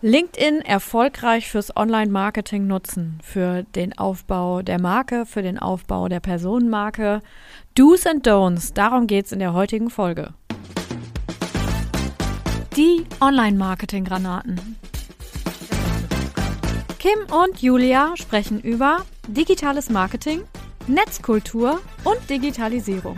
[0.00, 7.20] LinkedIn erfolgreich fürs Online-Marketing nutzen, für den Aufbau der Marke, für den Aufbau der Personenmarke.
[7.74, 10.34] Do's and Don'ts, darum geht es in der heutigen Folge.
[12.76, 14.76] Die Online-Marketing-Granaten.
[17.00, 20.42] Kim und Julia sprechen über digitales Marketing,
[20.86, 23.16] Netzkultur und Digitalisierung.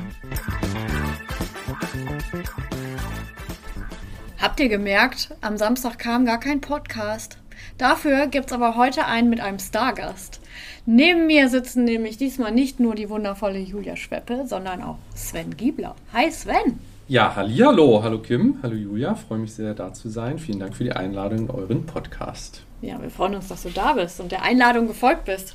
[4.41, 7.37] Habt ihr gemerkt, am Samstag kam gar kein Podcast.
[7.77, 10.41] Dafür gibt's aber heute einen mit einem Stargast.
[10.87, 15.95] Neben mir sitzen nämlich diesmal nicht nur die wundervolle Julia Schweppe, sondern auch Sven Giebler.
[16.15, 16.79] Hi Sven!
[17.07, 20.39] Ja, hallo, hallo Kim, hallo Julia, freue mich sehr da zu sein.
[20.39, 22.63] Vielen Dank für die Einladung in euren Podcast.
[22.81, 25.55] Ja, wir freuen uns, dass du da bist und der Einladung gefolgt bist.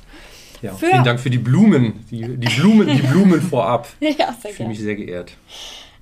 [0.62, 3.88] Ja, vielen Dank für die Blumen, die, die Blumen, die Blumen vorab.
[4.00, 5.32] ja, sehr Ich fühle mich sehr geehrt.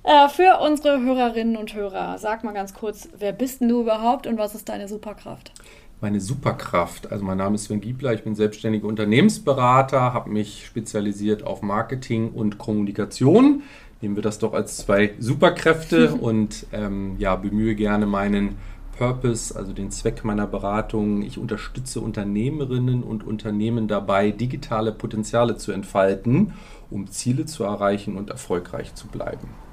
[0.05, 4.27] Äh, für unsere Hörerinnen und Hörer, sag mal ganz kurz, wer bist denn du überhaupt
[4.27, 5.51] und was ist deine Superkraft?
[5.99, 11.41] Meine Superkraft, also mein Name ist Sven Giebler, ich bin selbstständiger Unternehmensberater, habe mich spezialisiert
[11.41, 13.63] auf Marketing und Kommunikation.
[13.99, 18.57] Nehmen wir das doch als zwei Superkräfte und ähm, ja, bemühe gerne meinen
[18.99, 21.23] Purpose, also den Zweck meiner Beratung.
[21.23, 26.53] Ich unterstütze Unternehmerinnen und Unternehmen dabei, digitale Potenziale zu entfalten,
[26.91, 29.64] um Ziele zu erreichen und erfolgreich zu bleiben.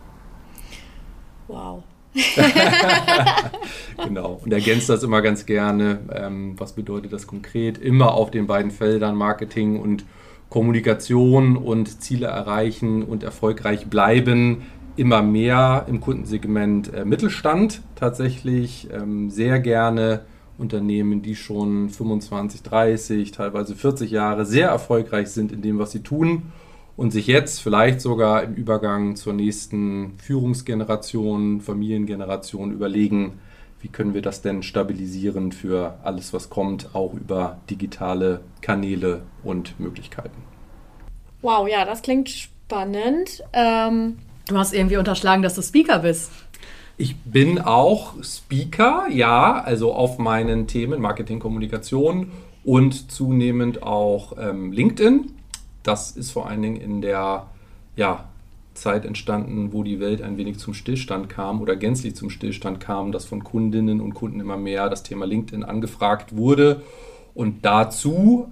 [1.52, 1.82] Wow.
[4.04, 4.40] genau.
[4.42, 6.00] Und ergänzt das immer ganz gerne.
[6.14, 7.76] Ähm, was bedeutet das konkret?
[7.76, 10.06] Immer auf den beiden Feldern Marketing und
[10.48, 14.62] Kommunikation und Ziele erreichen und erfolgreich bleiben.
[14.96, 18.88] Immer mehr im Kundensegment äh, Mittelstand tatsächlich.
[18.90, 20.20] Ähm, sehr gerne
[20.56, 26.02] Unternehmen, die schon 25, 30, teilweise 40 Jahre sehr erfolgreich sind in dem, was sie
[26.02, 26.52] tun
[26.96, 33.40] und sich jetzt vielleicht sogar im Übergang zur nächsten Führungsgeneration, Familiengeneration überlegen,
[33.80, 39.78] wie können wir das denn stabilisieren für alles, was kommt, auch über digitale Kanäle und
[39.80, 40.42] Möglichkeiten.
[41.40, 43.42] Wow, ja, das klingt spannend.
[43.52, 46.30] Ähm, du hast irgendwie unterschlagen, dass du Speaker bist.
[46.96, 52.30] Ich bin auch Speaker, ja, also auf meinen Themen Marketing, Kommunikation
[52.62, 55.32] und zunehmend auch ähm, LinkedIn
[55.82, 57.46] das ist vor allen Dingen in der
[57.96, 58.28] ja,
[58.74, 63.12] Zeit entstanden, wo die Welt ein wenig zum Stillstand kam oder gänzlich zum Stillstand kam,
[63.12, 66.82] dass von Kundinnen und Kunden immer mehr das Thema LinkedIn angefragt wurde.
[67.34, 68.48] Und dazu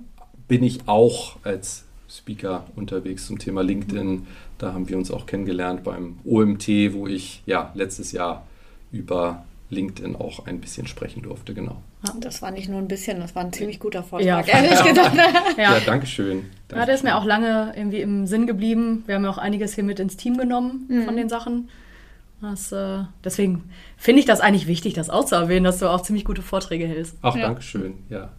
[0.48, 4.26] bin ich auch als Speaker unterwegs zum Thema LinkedIn.
[4.58, 8.46] Da haben wir uns auch kennengelernt beim OMT, wo ich ja letztes Jahr
[8.92, 11.80] über LinkedIn auch ein bisschen sprechen durfte, genau.
[12.18, 15.14] Das war nicht nur ein bisschen, das war ein ziemlich guter Vortrag, ja, ehrlich gesagt.
[15.56, 16.46] ja, ja danke schön.
[16.70, 19.02] Ja, der ist mir auch lange irgendwie im Sinn geblieben.
[19.06, 21.04] Wir haben ja auch einiges hier mit ins Team genommen mhm.
[21.04, 21.68] von den Sachen.
[22.40, 26.40] Das, äh, deswegen finde ich das eigentlich wichtig, das auszuerwähnen, dass du auch ziemlich gute
[26.40, 27.16] Vorträge hältst.
[27.20, 27.42] Ach, ja.
[27.42, 28.30] danke schön, ja.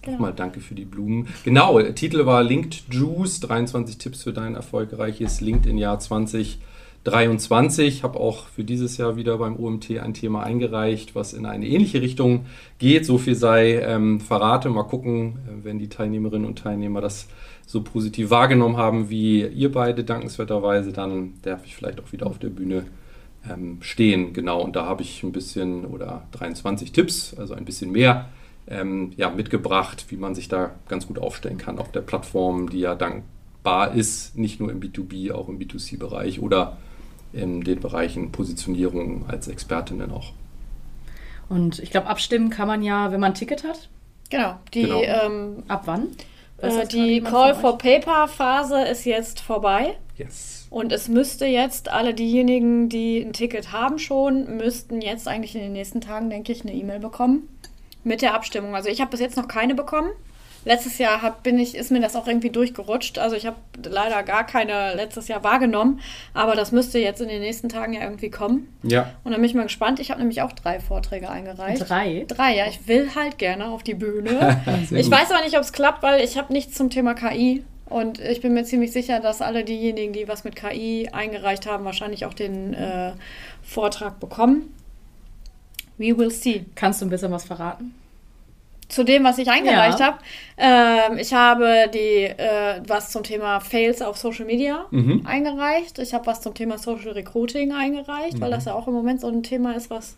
[0.00, 0.14] Genau.
[0.14, 1.28] Nochmal danke für die Blumen.
[1.44, 6.58] Genau, der Titel war Linked Juice, 23 Tipps für dein erfolgreiches LinkedIn-Jahr 2020.
[7.04, 8.02] 23.
[8.02, 12.02] Habe auch für dieses Jahr wieder beim OMT ein Thema eingereicht, was in eine ähnliche
[12.02, 12.46] Richtung
[12.78, 13.06] geht.
[13.06, 14.68] So viel sei ähm, verrate.
[14.68, 17.28] Mal gucken, äh, wenn die Teilnehmerinnen und Teilnehmer das
[17.66, 22.38] so positiv wahrgenommen haben wie ihr beide dankenswerterweise, dann darf ich vielleicht auch wieder auf
[22.38, 22.84] der Bühne
[23.48, 24.32] ähm, stehen.
[24.32, 28.28] Genau, und da habe ich ein bisschen oder 23 Tipps, also ein bisschen mehr.
[28.66, 32.80] Ähm, ja, mitgebracht, wie man sich da ganz gut aufstellen kann auf der Plattform, die
[32.80, 36.76] ja dankbar ist, nicht nur im B2B, auch im B2C-Bereich oder
[37.32, 40.32] in den Bereichen Positionierung als Expertinnen auch.
[41.48, 43.88] Und ich glaube, abstimmen kann man ja, wenn man ein Ticket hat.
[44.30, 44.56] Genau.
[44.72, 45.02] Die, genau.
[45.02, 46.08] Ähm, Ab wann?
[46.58, 49.96] Äh, die Call for Paper Phase ist jetzt vorbei.
[50.16, 50.66] Yes.
[50.70, 55.62] Und es müsste jetzt, alle diejenigen, die ein Ticket haben schon, müssten jetzt eigentlich in
[55.62, 57.48] den nächsten Tagen, denke ich, eine E-Mail bekommen
[58.04, 58.74] mit der Abstimmung.
[58.74, 60.10] Also ich habe bis jetzt noch keine bekommen.
[60.64, 63.18] Letztes Jahr hab, bin ich, ist mir das auch irgendwie durchgerutscht.
[63.18, 66.00] Also ich habe leider gar keine letztes Jahr wahrgenommen.
[66.34, 68.68] Aber das müsste jetzt in den nächsten Tagen ja irgendwie kommen.
[68.82, 69.14] Ja.
[69.24, 70.00] Und dann bin ich mal gespannt.
[70.00, 71.88] Ich habe nämlich auch drei Vorträge eingereicht.
[71.88, 72.24] Drei?
[72.28, 72.66] Drei, ja.
[72.66, 74.60] Ich will halt gerne auf die Bühne.
[74.90, 77.64] ich weiß aber nicht, ob es klappt, weil ich habe nichts zum Thema KI.
[77.86, 81.84] Und ich bin mir ziemlich sicher, dass alle diejenigen, die was mit KI eingereicht haben,
[81.84, 83.12] wahrscheinlich auch den äh,
[83.62, 84.72] Vortrag bekommen.
[85.98, 86.66] We will see.
[86.76, 87.94] Kannst du ein bisschen was verraten?
[88.90, 90.06] Zu dem, was ich eingereicht ja.
[90.06, 90.18] habe.
[90.58, 95.22] Ähm, ich habe die äh, was zum Thema Fails auf Social Media mhm.
[95.24, 95.98] eingereicht.
[95.98, 98.40] Ich habe was zum Thema Social Recruiting eingereicht, mhm.
[98.40, 100.16] weil das ja auch im Moment so ein Thema ist, was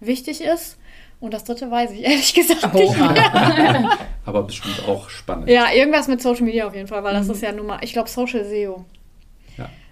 [0.00, 0.78] wichtig ist.
[1.20, 2.78] Und das dritte weiß ich ehrlich gesagt oh.
[2.78, 3.90] nicht mehr.
[4.26, 5.48] Aber bestimmt auch spannend.
[5.48, 7.32] Ja, irgendwas mit Social Media auf jeden Fall, weil das mhm.
[7.32, 8.84] ist ja nun mal, ich glaube, Social SEO.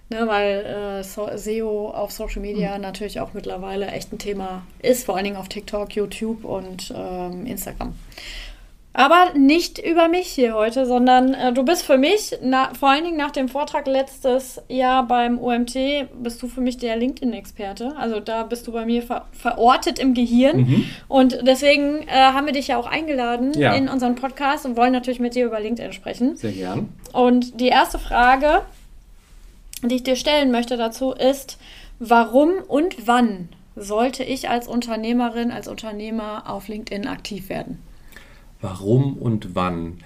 [0.08, 2.82] Ne, weil äh, so SEO auf Social Media mhm.
[2.82, 7.44] natürlich auch mittlerweile echt ein Thema ist, vor allen Dingen auf TikTok, YouTube und ähm,
[7.44, 7.92] Instagram.
[8.98, 13.04] Aber nicht über mich hier heute, sondern äh, du bist für mich, na, vor allen
[13.04, 15.74] Dingen nach dem Vortrag letztes Jahr beim OMT,
[16.22, 17.92] bist du für mich der LinkedIn-Experte.
[17.98, 20.60] Also da bist du bei mir ver verortet im Gehirn.
[20.60, 20.84] Mhm.
[21.08, 23.74] Und deswegen äh, haben wir dich ja auch eingeladen ja.
[23.74, 26.36] in unseren Podcast und wollen natürlich mit dir über LinkedIn sprechen.
[26.36, 26.88] Sehr gern.
[27.12, 28.62] Und die erste Frage,
[29.88, 31.58] die ich dir stellen möchte dazu, ist,
[31.98, 37.78] warum und wann sollte ich als Unternehmerin, als Unternehmer auf LinkedIn aktiv werden?
[38.60, 39.98] warum und wann.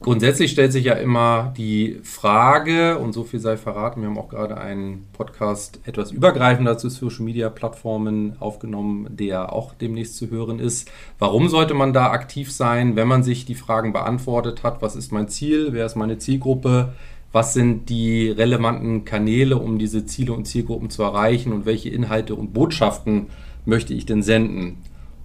[0.00, 4.28] Grundsätzlich stellt sich ja immer die Frage, und so viel sei verraten, wir haben auch
[4.28, 10.58] gerade einen Podcast etwas übergreifender zu Social Media Plattformen aufgenommen, der auch demnächst zu hören
[10.58, 10.90] ist.
[11.18, 14.82] Warum sollte man da aktiv sein, wenn man sich die Fragen beantwortet hat?
[14.82, 15.68] Was ist mein Ziel?
[15.72, 16.92] Wer ist meine Zielgruppe?
[17.36, 21.52] Was sind die relevanten Kanäle, um diese Ziele und Zielgruppen zu erreichen?
[21.52, 23.26] Und welche Inhalte und Botschaften
[23.66, 24.78] möchte ich denn senden?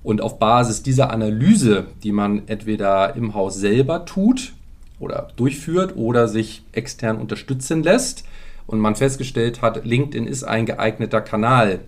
[0.03, 4.51] Und auf Basis dieser Analyse, die man entweder im Haus selber tut
[4.99, 8.25] oder durchführt oder sich extern unterstützen lässt
[8.67, 11.79] und man festgestellt hat, LinkedIn ist ein geeigneter Kanal,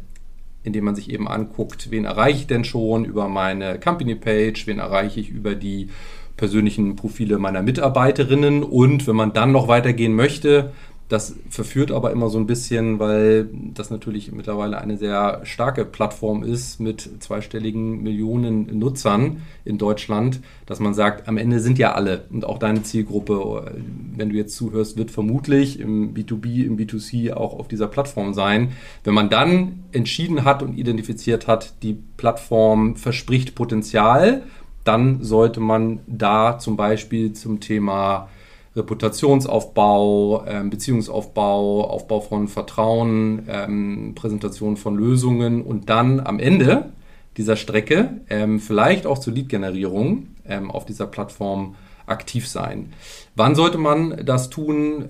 [0.64, 4.68] in dem man sich eben anguckt, wen erreiche ich denn schon über meine Company Page,
[4.68, 5.90] wen erreiche ich über die
[6.38, 10.72] persönlichen Profile meiner Mitarbeiterinnen und wenn man dann noch weitergehen möchte,
[11.10, 16.44] das verführt aber immer so ein bisschen, weil das natürlich mittlerweile eine sehr starke Plattform
[16.44, 22.26] ist mit zweistelligen Millionen Nutzern in Deutschland, dass man sagt, am Ende sind ja alle
[22.32, 23.76] und auch deine Zielgruppe,
[24.16, 28.72] wenn du jetzt zuhörst, wird vermutlich im B2B, im B2C auch auf dieser Plattform sein.
[29.04, 34.44] Wenn man dann entschieden hat und identifiziert hat, die Plattform verspricht Potenzial,
[34.84, 38.30] dann sollte man da zum Beispiel zum Thema
[38.76, 46.92] Reputationsaufbau, ähm, Beziehungsaufbau, Aufbau von Vertrauen, ähm, Präsentation von Lösungen und dann am Ende
[47.38, 50.28] dieser Strecke ähm, vielleicht auch zur Lead-Generierung
[50.68, 51.76] auf dieser Plattform
[52.06, 52.92] aktiv sein.
[53.34, 55.06] Wann sollte man das tun?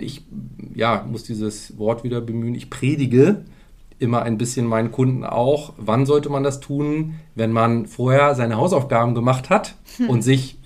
[0.00, 0.24] Ich
[0.72, 2.54] ja, muss dieses Wort wieder bemühen.
[2.54, 3.42] Ich predige
[3.98, 5.72] immer ein bisschen meinen Kunden auch.
[5.76, 7.16] Wann sollte man das tun?
[7.34, 10.08] Wenn man vorher seine Hausaufgaben gemacht hat hm.
[10.08, 10.58] und sich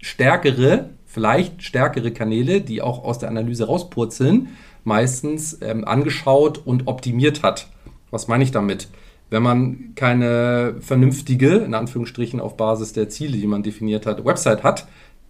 [0.00, 4.48] stärkere vielleicht stärkere Kanäle, die auch aus der Analyse rauspurzeln,
[4.84, 7.68] meistens ähm, angeschaut und optimiert hat.
[8.10, 8.88] Was meine ich damit?
[9.30, 14.62] Wenn man keine vernünftige, in Anführungsstrichen auf Basis der Ziele, die man definiert hat, Website
[14.62, 14.88] hat,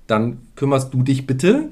[0.08, 1.68] dann kümmerst du dich bitte,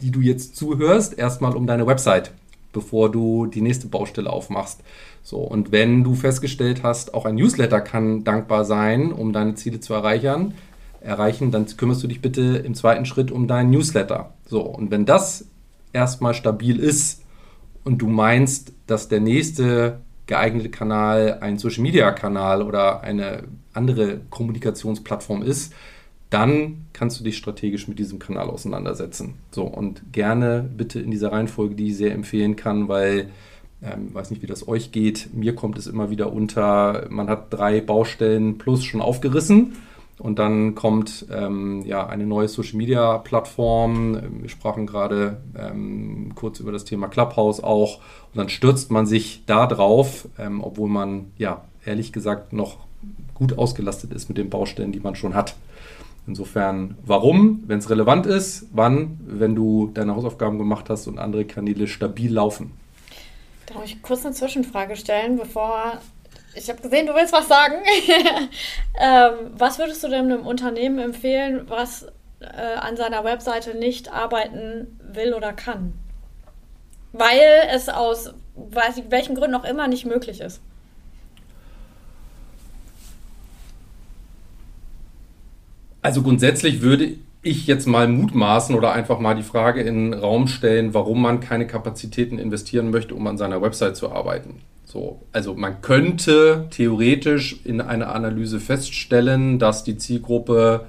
[0.00, 2.32] die du jetzt zuhörst, erstmal um deine Website,
[2.76, 4.82] bevor du die nächste Baustelle aufmachst.
[5.22, 9.80] So, und wenn du festgestellt hast, auch ein Newsletter kann dankbar sein, um deine Ziele
[9.80, 10.52] zu erreichen,
[11.00, 14.34] erreichen, dann kümmerst du dich bitte im zweiten Schritt um deinen Newsletter.
[14.44, 15.46] So, und wenn das
[15.94, 17.22] erstmal stabil ist
[17.82, 24.20] und du meinst, dass der nächste geeignete Kanal ein Social Media Kanal oder eine andere
[24.28, 25.72] Kommunikationsplattform ist,
[26.30, 29.34] dann kannst du dich strategisch mit diesem Kanal auseinandersetzen.
[29.50, 33.30] So, und gerne bitte in dieser Reihenfolge, die ich sehr empfehlen kann, weil
[33.82, 35.28] ähm, weiß nicht, wie das euch geht.
[35.34, 39.74] Mir kommt es immer wieder unter, man hat drei Baustellen plus schon aufgerissen
[40.18, 44.40] und dann kommt ähm, ja, eine neue Social-Media-Plattform.
[44.40, 47.98] Wir sprachen gerade ähm, kurz über das Thema Clubhouse auch.
[47.98, 52.78] Und dann stürzt man sich da drauf, ähm, obwohl man, ja, ehrlich gesagt, noch
[53.34, 55.54] gut ausgelastet ist mit den Baustellen, die man schon hat.
[56.26, 61.44] Insofern, warum, wenn es relevant ist, wann, wenn du deine Hausaufgaben gemacht hast und andere
[61.44, 62.72] Kanäle stabil laufen.
[63.66, 66.00] Darf ich kurz eine Zwischenfrage stellen, bevor
[66.54, 67.74] ich habe gesehen, du willst was sagen.
[68.98, 72.06] ähm, was würdest du denn einem Unternehmen empfehlen, was
[72.40, 75.92] äh, an seiner Webseite nicht arbeiten will oder kann?
[77.12, 80.60] Weil es aus weiß ich, welchen Gründen auch immer nicht möglich ist.
[86.06, 90.46] Also grundsätzlich würde ich jetzt mal mutmaßen oder einfach mal die Frage in den Raum
[90.46, 94.60] stellen, warum man keine Kapazitäten investieren möchte, um an seiner Website zu arbeiten.
[94.84, 100.86] So, also man könnte theoretisch in einer Analyse feststellen, dass die Zielgruppe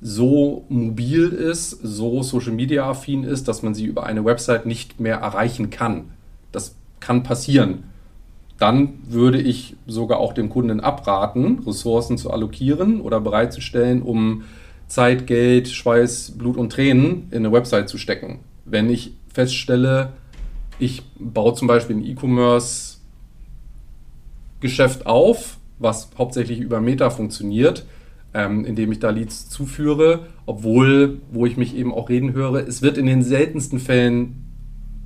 [0.00, 5.00] so mobil ist, so Social Media affin ist, dass man sie über eine Website nicht
[5.00, 6.10] mehr erreichen kann.
[6.52, 7.89] Das kann passieren.
[8.60, 14.42] Dann würde ich sogar auch dem Kunden abraten, Ressourcen zu allokieren oder bereitzustellen, um
[14.86, 18.40] Zeit, Geld, Schweiß, Blut und Tränen in eine Website zu stecken.
[18.66, 20.12] Wenn ich feststelle,
[20.78, 22.98] ich baue zum Beispiel ein E-Commerce
[24.60, 27.86] Geschäft auf, was hauptsächlich über Meta funktioniert,
[28.34, 32.82] ähm, indem ich da Leads zuführe, obwohl, wo ich mich eben auch reden höre, es
[32.82, 34.44] wird in den seltensten Fällen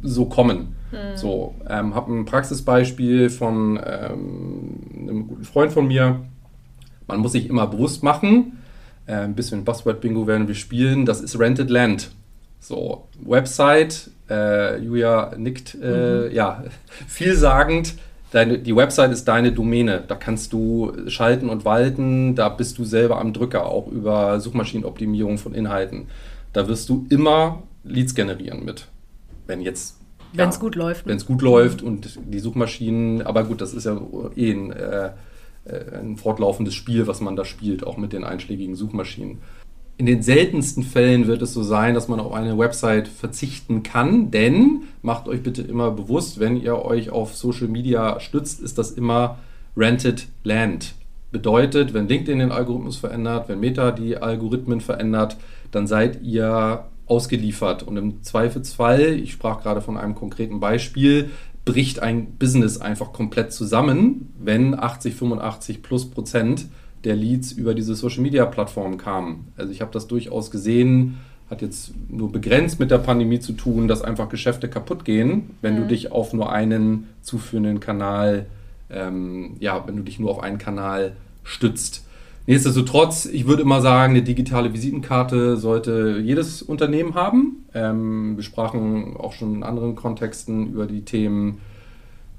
[0.02, 0.74] so kommen.
[0.94, 1.16] Mhm.
[1.16, 6.20] So, ähm, habe ein Praxisbeispiel von ähm, einem guten Freund von mir.
[7.06, 8.58] Man muss sich immer bewusst machen,
[9.06, 12.10] äh, ein bisschen Buzzword-Bingo werden wir spielen, das ist Rented Land.
[12.60, 16.34] So, Website, äh, Julia nickt, äh, mhm.
[16.34, 16.64] ja,
[17.06, 17.94] vielsagend.
[18.30, 20.02] Deine, die Website ist deine Domäne.
[20.08, 22.34] Da kannst du schalten und walten.
[22.34, 26.08] Da bist du selber am Drücker, auch über Suchmaschinenoptimierung von Inhalten.
[26.52, 28.88] Da wirst du immer Leads generieren mit.
[29.46, 30.00] Wenn jetzt.
[30.34, 31.06] Wenn es gut läuft.
[31.06, 31.10] Ne?
[31.10, 34.00] Wenn es gut läuft und die Suchmaschinen, aber gut, das ist ja
[34.36, 35.10] eh ein, äh,
[35.64, 39.38] äh, ein fortlaufendes Spiel, was man da spielt, auch mit den einschlägigen Suchmaschinen.
[39.96, 44.32] In den seltensten Fällen wird es so sein, dass man auf eine Website verzichten kann,
[44.32, 48.90] denn macht euch bitte immer bewusst, wenn ihr euch auf Social Media stützt, ist das
[48.90, 49.38] immer
[49.76, 50.94] Rented Land.
[51.30, 55.36] Bedeutet, wenn LinkedIn den Algorithmus verändert, wenn Meta die Algorithmen verändert,
[55.70, 57.82] dann seid ihr ausgeliefert.
[57.82, 61.30] Und im Zweifelsfall, ich sprach gerade von einem konkreten Beispiel,
[61.64, 66.66] bricht ein Business einfach komplett zusammen, wenn 80, 85 plus Prozent
[67.04, 69.52] der Leads über diese Social Media Plattform kamen.
[69.56, 71.18] Also ich habe das durchaus gesehen,
[71.50, 75.74] hat jetzt nur begrenzt mit der Pandemie zu tun, dass einfach Geschäfte kaputt gehen, wenn
[75.74, 75.80] mhm.
[75.80, 78.46] du dich auf nur einen zuführenden Kanal,
[78.90, 82.06] ähm, ja, wenn du dich nur auf einen Kanal stützt.
[82.46, 87.64] Nichtsdestotrotz, ich würde immer sagen, eine digitale Visitenkarte sollte jedes Unternehmen haben.
[87.74, 91.60] Ähm, wir sprachen auch schon in anderen Kontexten über die Themen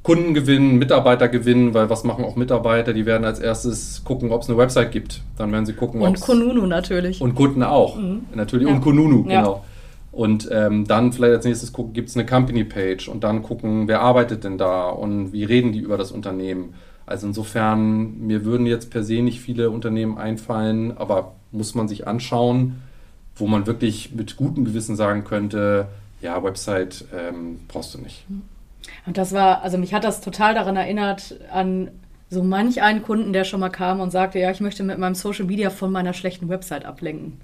[0.03, 2.93] Kunden gewinnen, Mitarbeiter gewinnen, weil was machen auch Mitarbeiter?
[2.93, 5.21] Die werden als erstes gucken, ob es eine Website gibt.
[5.35, 7.19] Dann werden sie gucken, Und Konunu natürlich.
[7.19, 7.97] Und Kunden auch.
[7.97, 8.21] Mhm.
[8.35, 8.67] Natürlich.
[8.67, 8.75] Ja.
[8.75, 9.41] Und Konunu, ja.
[9.41, 9.65] genau.
[10.12, 14.01] Und ähm, dann vielleicht als nächstes gucken, gibt es eine Company-Page und dann gucken, wer
[14.01, 16.75] arbeitet denn da und wie reden die über das Unternehmen.
[17.05, 22.07] Also insofern, mir würden jetzt per se nicht viele Unternehmen einfallen, aber muss man sich
[22.07, 22.81] anschauen,
[23.35, 25.88] wo man wirklich mit gutem Gewissen sagen könnte,
[26.21, 28.25] ja, Website ähm, brauchst du nicht.
[29.05, 31.91] Und das war, also mich hat das total daran erinnert an
[32.29, 35.15] so manch einen Kunden, der schon mal kam und sagte, ja, ich möchte mit meinem
[35.15, 37.39] Social Media von meiner schlechten Website ablenken.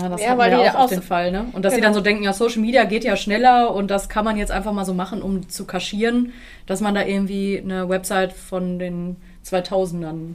[0.00, 1.46] Ja, das ja, weil wir ja auch auf den Fall, ne?
[1.52, 1.74] Und dass genau.
[1.74, 4.50] sie dann so denken, ja, Social Media geht ja schneller und das kann man jetzt
[4.50, 6.32] einfach mal so machen, um zu kaschieren,
[6.66, 10.34] dass man da irgendwie eine Website von den 2000ern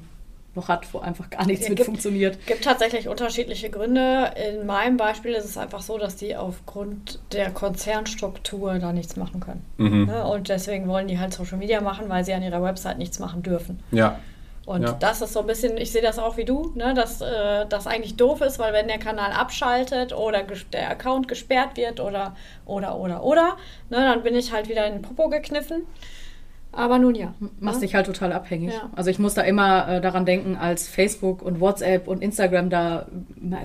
[0.55, 2.37] noch hat, wo einfach gar nichts ja, mit gibt, funktioniert.
[2.39, 4.31] Es gibt tatsächlich unterschiedliche Gründe.
[4.51, 9.41] In meinem Beispiel ist es einfach so, dass die aufgrund der Konzernstruktur da nichts machen
[9.41, 9.63] können.
[9.77, 10.05] Mhm.
[10.05, 10.25] Ne?
[10.25, 13.43] Und deswegen wollen die halt Social Media machen, weil sie an ihrer Website nichts machen
[13.43, 13.79] dürfen.
[13.91, 14.19] Ja.
[14.69, 14.91] Und ja.
[14.91, 17.87] das ist so ein bisschen, ich sehe das auch wie du, ne, dass äh, das
[17.87, 22.35] eigentlich doof ist, weil wenn der Kanal abschaltet oder der Account gesperrt wird oder,
[22.67, 23.57] oder, oder, oder,
[23.89, 25.87] ne, dann bin ich halt wieder in den Popo gekniffen.
[26.71, 27.33] Aber nun ja.
[27.59, 27.87] Machst ne?
[27.87, 28.71] dich halt total abhängig.
[28.71, 28.91] Ja.
[28.95, 33.07] Also ich muss da immer äh, daran denken, als Facebook und WhatsApp und Instagram da,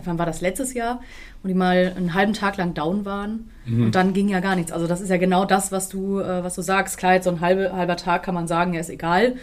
[0.05, 1.03] wann war das letztes Jahr,
[1.43, 3.85] und die mal einen halben Tag lang down waren mhm.
[3.85, 4.73] und dann ging ja gar nichts.
[4.73, 6.97] Also das ist ja genau das, was du, äh, was du sagst.
[6.97, 9.37] Klar, so ein halbe, halber Tag kann man sagen, ja ist egal.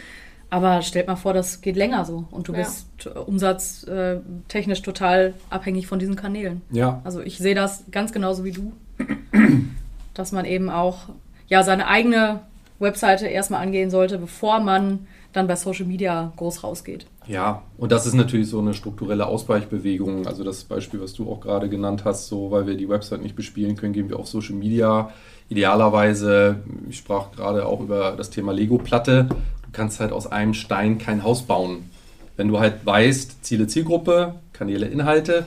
[0.51, 2.59] Aber stellt mal vor, das geht länger so und du ja.
[2.59, 6.61] bist umsatztechnisch äh, total abhängig von diesen Kanälen.
[6.71, 6.99] Ja.
[7.05, 8.73] Also ich sehe das ganz genauso wie du,
[10.13, 11.07] dass man eben auch
[11.47, 12.41] ja seine eigene
[12.79, 17.05] Webseite erstmal angehen sollte, bevor man dann bei Social Media groß rausgeht.
[17.27, 20.27] Ja, und das ist natürlich so eine strukturelle Ausweichbewegung.
[20.27, 23.37] Also das Beispiel, was du auch gerade genannt hast, so weil wir die Website nicht
[23.37, 25.11] bespielen können, gehen wir auf Social Media.
[25.47, 26.57] Idealerweise,
[26.89, 29.29] ich sprach gerade auch über das Thema Lego-Platte.
[29.73, 31.89] Kannst halt aus einem Stein kein Haus bauen.
[32.37, 35.45] Wenn du halt weißt, Ziele, Zielgruppe, Kanäle, Inhalte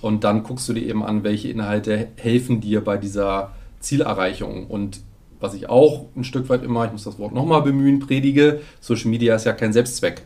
[0.00, 4.66] und dann guckst du dir eben an, welche Inhalte helfen dir bei dieser Zielerreichung.
[4.66, 5.00] Und
[5.40, 9.10] was ich auch ein Stück weit immer, ich muss das Wort nochmal bemühen, predige, Social
[9.10, 10.22] Media ist ja kein Selbstzweck.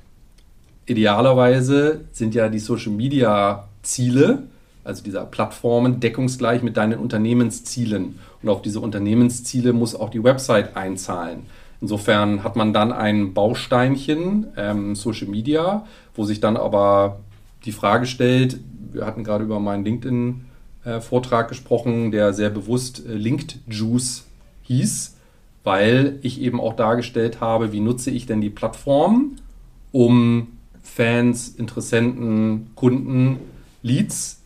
[0.87, 4.45] Idealerweise sind ja die Social Media Ziele,
[4.85, 8.19] also dieser Plattformen, deckungsgleich mit deinen Unternehmenszielen.
[8.43, 11.47] Und auf diese Unternehmensziele muss auch die Website einzahlen.
[11.87, 17.21] Insofern hat man dann ein Bausteinchen, ähm, Social Media, wo sich dann aber
[17.65, 18.59] die Frage stellt,
[18.93, 24.27] wir hatten gerade über meinen LinkedIn-Vortrag äh, gesprochen, der sehr bewusst äh, Linked Juice
[24.63, 25.17] hieß,
[25.63, 29.37] weil ich eben auch dargestellt habe, wie nutze ich denn die Plattform,
[29.93, 30.49] um
[30.83, 33.39] Fans, Interessenten, Kunden,
[33.85, 34.41] Leads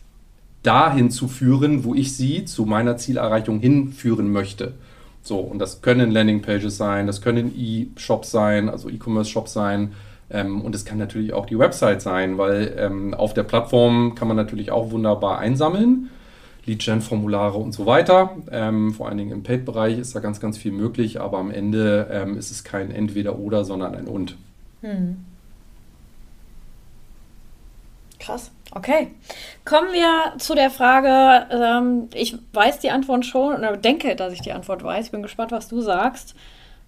[0.61, 4.75] dahin zu führen, wo ich sie zu meiner Zielerreichung hinführen möchte.
[5.23, 9.93] So, und das können Landingpages sein, das können E-Shops sein, also E-Commerce-Shops sein.
[10.29, 14.27] Ähm, und es kann natürlich auch die Website sein, weil ähm, auf der Plattform kann
[14.27, 16.09] man natürlich auch wunderbar einsammeln.
[16.65, 18.37] Lead-Gen-Formulare und so weiter.
[18.51, 22.07] Ähm, vor allen Dingen im Paid-Bereich ist da ganz, ganz viel möglich, aber am Ende
[22.11, 24.37] ähm, ist es kein Entweder-Oder, sondern ein Und.
[24.81, 25.17] Hm.
[28.21, 28.51] Krass.
[28.73, 29.11] Okay.
[29.65, 34.41] Kommen wir zu der Frage, ähm, ich weiß die Antwort schon oder denke, dass ich
[34.41, 35.07] die Antwort weiß.
[35.07, 36.35] Ich bin gespannt, was du sagst.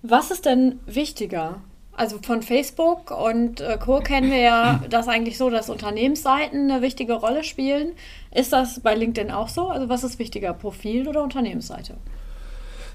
[0.02, 1.62] Was ist denn wichtiger?
[1.96, 4.00] Also von Facebook und äh, Co.
[4.00, 7.94] kennen wir ja das eigentlich so, dass Unternehmensseiten eine wichtige Rolle spielen.
[8.34, 9.68] Ist das bei LinkedIn auch so?
[9.68, 11.96] Also was ist wichtiger, Profil oder Unternehmensseite?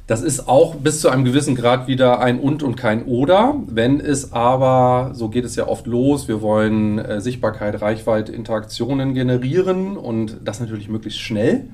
[0.09, 3.63] Das ist auch bis zu einem gewissen Grad wieder ein und und kein oder.
[3.67, 9.15] Wenn es aber, so geht es ja oft los, wir wollen äh, Sichtbarkeit, Reichweite, Interaktionen
[9.15, 11.69] generieren und das natürlich möglichst schnell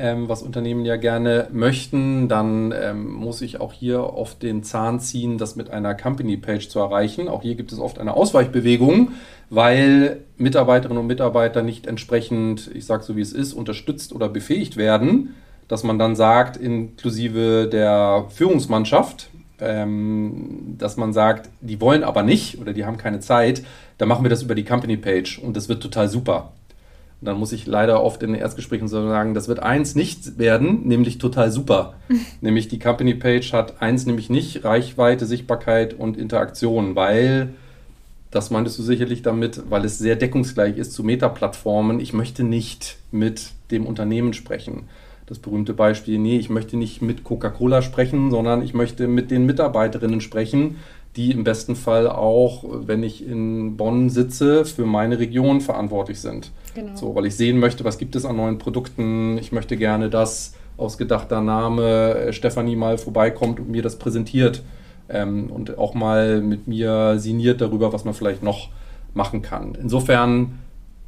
[0.00, 4.98] ähm, was Unternehmen ja gerne möchten, dann ähm, muss ich auch hier oft den Zahn
[4.98, 7.28] ziehen, das mit einer Company-Page zu erreichen.
[7.28, 9.12] Auch hier gibt es oft eine Ausweichbewegung,
[9.50, 14.78] weil Mitarbeiterinnen und Mitarbeiter nicht entsprechend, ich sage so wie es ist, unterstützt oder befähigt
[14.78, 15.34] werden,
[15.70, 22.58] dass man dann sagt, inklusive der Führungsmannschaft, ähm, dass man sagt, die wollen aber nicht
[22.58, 23.62] oder die haben keine Zeit,
[23.96, 26.50] dann machen wir das über die Company Page und das wird total super.
[27.20, 30.88] Und dann muss ich leider oft in den Erstgesprächen sagen, das wird eins nicht werden,
[30.88, 31.94] nämlich total super.
[32.40, 37.50] nämlich die Company Page hat eins nämlich nicht, Reichweite, Sichtbarkeit und Interaktion, weil,
[38.32, 42.00] das meintest du sicherlich damit, weil es sehr deckungsgleich ist zu Meta-Plattformen.
[42.00, 44.88] Ich möchte nicht mit dem Unternehmen sprechen.
[45.30, 49.46] Das berühmte Beispiel, nee, ich möchte nicht mit Coca-Cola sprechen, sondern ich möchte mit den
[49.46, 50.78] Mitarbeiterinnen sprechen,
[51.14, 56.50] die im besten Fall auch, wenn ich in Bonn sitze, für meine Region verantwortlich sind.
[56.74, 56.96] Genau.
[56.96, 59.38] So, weil ich sehen möchte, was gibt es an neuen Produkten.
[59.38, 64.64] Ich möchte gerne, dass ausgedachter Name äh, Stefanie mal vorbeikommt und mir das präsentiert
[65.08, 68.70] ähm, und auch mal mit mir signiert darüber, was man vielleicht noch
[69.14, 69.78] machen kann.
[69.80, 70.58] Insofern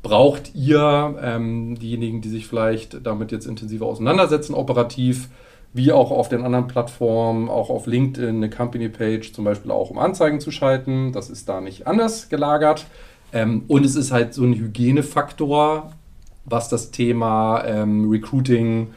[0.02, 5.28] braucht ihr, ähm, diejenigen, die sich vielleicht damit jetzt intensiver auseinandersetzen, operativ,
[5.72, 9.98] wie auch auf den anderen Plattformen, auch auf LinkedIn, eine Company-Page zum Beispiel auch, um
[9.98, 11.12] Anzeigen zu schalten.
[11.12, 12.86] Das ist da nicht anders gelagert.
[13.32, 15.92] Ähm, und es ist halt so ein Hygienefaktor,
[16.44, 18.88] was das Thema ähm, Recruiting,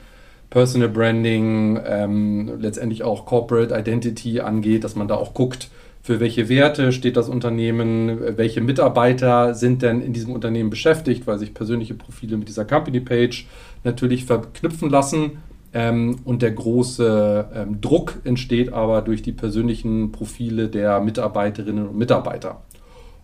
[0.49, 5.69] Personal Branding, ähm, letztendlich auch Corporate Identity angeht, dass man da auch guckt,
[6.05, 11.39] für welche Werte steht das Unternehmen, welche Mitarbeiter sind denn in diesem Unternehmen beschäftigt, weil
[11.39, 13.47] sich persönliche Profile mit dieser Company Page
[13.83, 15.39] natürlich verknüpfen lassen?
[15.73, 21.97] Ähm, und der große ähm, Druck entsteht aber durch die persönlichen Profile der Mitarbeiterinnen und
[21.97, 22.61] Mitarbeiter.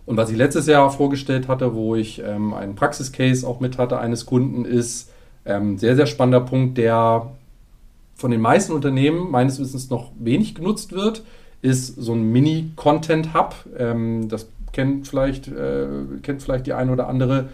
[0.08, 4.00] Und was ich letztes Jahr vorgestellt hatte, wo ich ähm, einen Praxiscase auch mit hatte
[4.00, 5.12] eines Kunden, ist
[5.46, 7.32] ähm, sehr, sehr spannender Punkt, der
[8.16, 11.22] von den meisten Unternehmen meines Wissens noch wenig genutzt wird,
[11.62, 13.56] ist so ein Mini-Content-Hub.
[13.78, 15.88] Ähm, das kennt vielleicht, äh,
[16.22, 17.50] kennt vielleicht die eine oder andere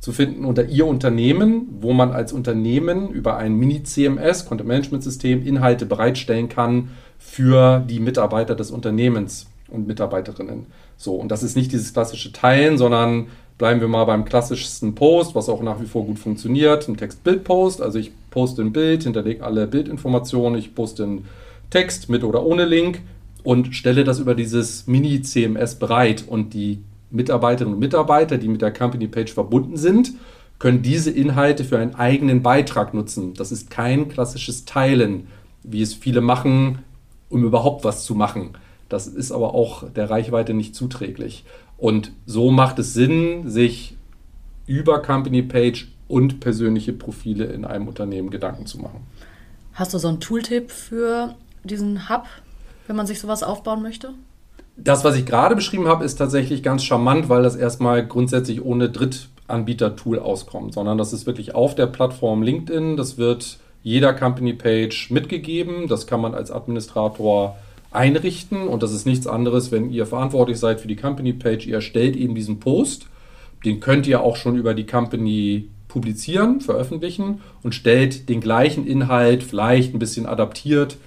[0.00, 5.46] zu finden unter Ihr Unternehmen, wo man als Unternehmen über ein Mini-CMS, Content Management System,
[5.46, 10.66] Inhalte bereitstellen kann für die Mitarbeiter des Unternehmens und Mitarbeiterinnen.
[10.96, 15.36] So, und das ist nicht dieses klassische Teilen, sondern bleiben wir mal beim klassischsten Post,
[15.36, 17.80] was auch nach wie vor gut funktioniert, ein Text-Bild-Post.
[17.80, 21.28] Also ich poste ein Bild, hinterlege alle Bildinformationen, ich poste einen
[21.70, 23.00] Text mit oder ohne Link
[23.42, 28.72] und stelle das über dieses Mini-CMS bereit und die Mitarbeiterinnen und Mitarbeiter, die mit der
[28.72, 30.12] Company Page verbunden sind,
[30.58, 33.34] können diese Inhalte für einen eigenen Beitrag nutzen.
[33.34, 35.26] Das ist kein klassisches Teilen,
[35.62, 36.78] wie es viele machen,
[37.28, 38.50] um überhaupt was zu machen.
[38.88, 41.44] Das ist aber auch der Reichweite nicht zuträglich.
[41.78, 43.96] Und so macht es Sinn, sich
[44.66, 49.00] über Company Page und persönliche Profile in einem Unternehmen Gedanken zu machen.
[49.72, 52.26] Hast du so einen Tooltip für diesen Hub,
[52.92, 54.10] wenn man sich sowas aufbauen möchte?
[54.76, 58.90] Das, was ich gerade beschrieben habe, ist tatsächlich ganz charmant, weil das erstmal grundsätzlich ohne
[58.90, 62.98] Drittanbieter-Tool auskommt, sondern das ist wirklich auf der Plattform LinkedIn.
[62.98, 65.88] Das wird jeder Company-Page mitgegeben.
[65.88, 67.56] Das kann man als Administrator
[67.92, 71.66] einrichten und das ist nichts anderes, wenn ihr verantwortlich seid für die Company-Page.
[71.68, 73.06] Ihr erstellt eben diesen Post.
[73.64, 79.42] Den könnt ihr auch schon über die Company publizieren, veröffentlichen und stellt den gleichen Inhalt,
[79.42, 80.98] vielleicht ein bisschen adaptiert,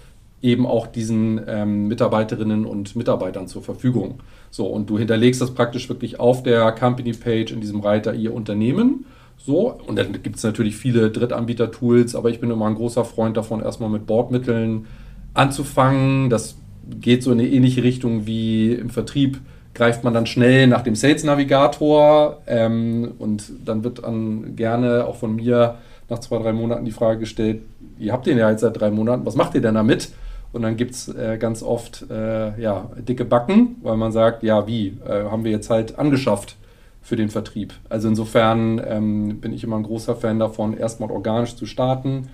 [0.46, 4.20] eben auch diesen ähm, Mitarbeiterinnen und Mitarbeitern zur Verfügung.
[4.52, 9.06] So, und du hinterlegst das praktisch wirklich auf der Company-Page in diesem Reiter Ihr Unternehmen.
[9.38, 13.36] So, und dann gibt es natürlich viele Drittanbieter-Tools, aber ich bin immer ein großer Freund
[13.36, 14.86] davon, erstmal mit Bordmitteln
[15.34, 16.30] anzufangen.
[16.30, 16.56] Das
[17.02, 19.40] geht so in eine ähnliche Richtung wie im Vertrieb.
[19.74, 25.16] Greift man dann schnell nach dem Sales Navigator ähm, und dann wird dann gerne auch
[25.16, 25.76] von mir
[26.08, 27.62] nach zwei, drei Monaten die Frage gestellt,
[28.00, 30.10] ihr habt den ja jetzt seit drei Monaten, was macht ihr denn damit?
[30.56, 34.66] Und dann gibt es äh, ganz oft äh, ja, dicke Backen, weil man sagt, ja,
[34.68, 36.56] wie, äh, haben wir jetzt halt angeschafft
[37.02, 37.74] für den Vertrieb.
[37.90, 42.30] Also insofern ähm, bin ich immer ein großer Fan davon, erstmal organisch zu starten,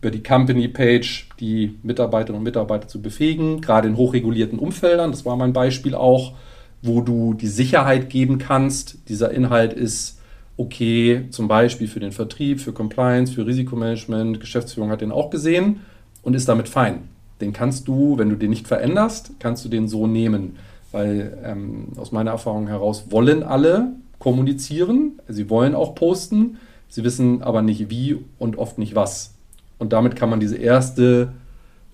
[0.00, 5.34] über die Company-Page die Mitarbeiterinnen und Mitarbeiter zu befähigen, gerade in hochregulierten Umfeldern, das war
[5.34, 6.34] mein Beispiel auch,
[6.80, 10.20] wo du die Sicherheit geben kannst, dieser Inhalt ist
[10.56, 15.80] okay, zum Beispiel für den Vertrieb, für Compliance, für Risikomanagement, Geschäftsführung hat den auch gesehen
[16.22, 17.08] und ist damit fein.
[17.40, 20.56] Den kannst du, wenn du den nicht veränderst, kannst du den so nehmen.
[20.92, 27.42] Weil ähm, aus meiner Erfahrung heraus wollen alle kommunizieren, sie wollen auch posten, sie wissen
[27.42, 29.34] aber nicht wie und oft nicht was.
[29.78, 31.32] Und damit kann man diese erste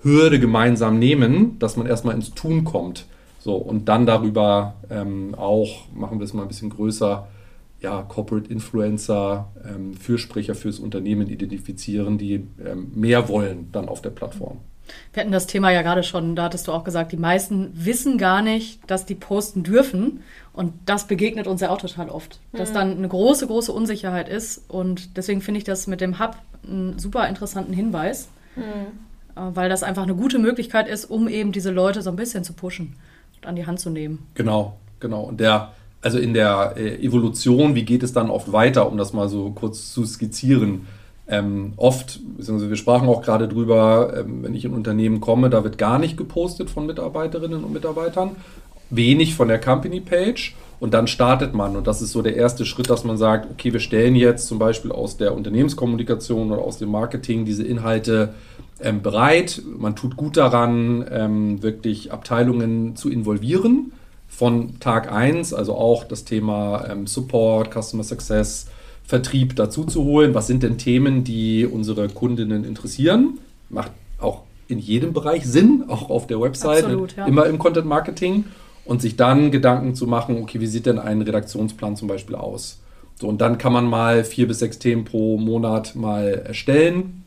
[0.03, 3.07] Hürde gemeinsam nehmen, dass man erstmal ins Tun kommt.
[3.39, 7.27] So, und dann darüber ähm, auch, machen wir es mal ein bisschen größer,
[7.81, 14.11] ja, Corporate Influencer, ähm, Fürsprecher fürs Unternehmen identifizieren, die ähm, mehr wollen dann auf der
[14.11, 14.59] Plattform.
[15.13, 18.19] Wir hatten das Thema ja gerade schon, da hattest du auch gesagt, die meisten wissen
[18.19, 20.23] gar nicht, dass die posten dürfen.
[20.53, 22.75] Und das begegnet uns ja auch total oft, dass mhm.
[22.75, 24.65] dann eine große, große Unsicherheit ist.
[24.69, 28.63] Und deswegen finde ich das mit dem Hub einen super interessanten Hinweis, mhm.
[29.37, 32.43] Äh, weil das einfach eine gute Möglichkeit ist, um eben diese Leute so ein bisschen
[32.43, 32.97] zu pushen
[33.37, 34.27] und an die Hand zu nehmen.
[34.35, 35.23] Genau, genau.
[35.23, 35.73] Und der
[36.03, 39.51] also in der äh, Evolution, wie geht es dann oft weiter, um das mal so
[39.51, 40.87] kurz zu skizzieren?
[41.31, 45.79] Ähm, oft, wir sprachen auch gerade drüber, ähm, wenn ich in Unternehmen komme, da wird
[45.79, 48.37] gar nicht gepostet von Mitarbeiterinnen und Mitarbeitern,
[48.91, 52.67] wenig von der Company Page und dann startet man und das ist so der erste
[52.67, 56.79] Schritt, dass man sagt, okay, wir stellen jetzt zum Beispiel aus der Unternehmenskommunikation oder aus
[56.79, 58.35] dem Marketing diese Inhalte
[58.81, 59.63] ähm, bereit.
[59.79, 63.93] Man tut gut daran, ähm, wirklich Abteilungen zu involvieren
[64.27, 68.67] von Tag 1, also auch das Thema ähm, Support, Customer Success,
[69.11, 70.35] Vertrieb dazu zu holen.
[70.35, 73.39] Was sind denn Themen, die unsere Kundinnen interessieren?
[73.69, 77.27] Macht auch in jedem Bereich Sinn, auch auf der Website, Absolut, ja.
[77.27, 78.45] immer im Content Marketing.
[78.85, 82.81] Und sich dann Gedanken zu machen, okay, wie sieht denn ein Redaktionsplan zum Beispiel aus?
[83.21, 87.25] So, und dann kann man mal vier bis sechs Themen pro Monat mal erstellen.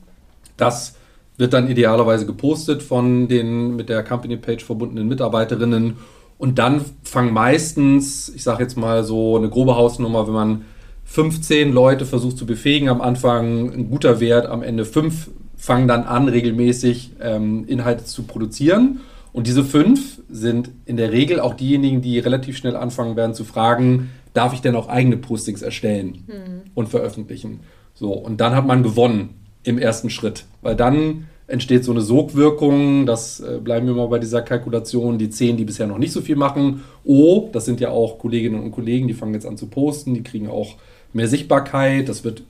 [0.58, 0.96] Das
[1.38, 5.98] wird dann idealerweise gepostet von den mit der Company Page verbundenen Mitarbeiterinnen
[6.38, 10.65] und dann fangen meistens, ich sage jetzt mal so eine grobe Hausnummer, wenn man
[11.06, 16.04] 15 Leute versucht zu befähigen, am Anfang ein guter Wert, am Ende fünf fangen dann
[16.04, 19.00] an, regelmäßig ähm, Inhalte zu produzieren.
[19.32, 23.44] Und diese fünf sind in der Regel auch diejenigen, die relativ schnell anfangen werden zu
[23.44, 26.62] fragen, darf ich denn auch eigene Postings erstellen mhm.
[26.74, 27.62] und veröffentlichen?
[27.94, 29.30] So, und dann hat man gewonnen
[29.63, 34.20] im ersten Schritt, weil dann entsteht so eine Sogwirkung, das äh, bleiben wir mal bei
[34.20, 36.84] dieser Kalkulation, die zehn, die bisher noch nicht so viel machen.
[37.04, 40.24] Oh, das sind ja auch Kolleginnen und Kollegen, die fangen jetzt an zu posten, die
[40.24, 40.76] kriegen auch
[41.13, 42.43] mehr Sichtbarkeit, das wird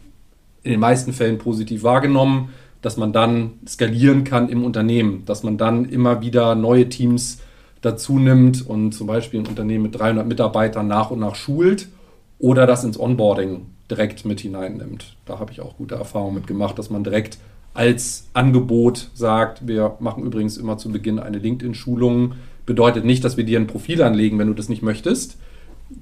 [0.64, 2.50] in den meisten Fällen positiv wahrgenommen,
[2.82, 7.40] dass man dann skalieren kann im Unternehmen, dass man dann immer wieder neue Teams
[7.82, 11.88] dazu nimmt und zum Beispiel ein Unternehmen mit 300 Mitarbeitern nach und nach schult
[12.40, 15.16] oder das ins Onboarding direkt mit hineinnimmt.
[15.26, 17.38] Da habe ich auch gute Erfahrungen mit gemacht, dass man direkt
[17.74, 22.34] als Angebot sagt, wir machen übrigens immer zu Beginn eine LinkedIn-Schulung.
[22.66, 25.38] Bedeutet nicht, dass wir dir ein Profil anlegen, wenn du das nicht möchtest.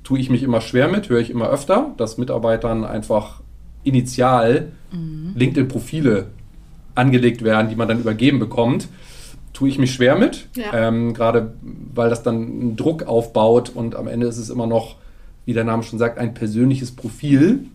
[0.04, 3.41] Tue ich mich immer schwer mit, höre ich immer öfter, dass Mitarbeitern einfach
[3.84, 5.34] initial mhm.
[5.36, 6.27] LinkedIn-Profile
[6.95, 8.88] angelegt werden, die man dann übergeben bekommt.
[9.54, 10.88] Tue ich mich schwer mit, ja.
[10.88, 11.54] ähm, gerade
[11.93, 14.95] weil das dann einen Druck aufbaut und am Ende ist es immer noch,
[15.45, 17.65] wie der Name schon sagt, ein persönliches Profil.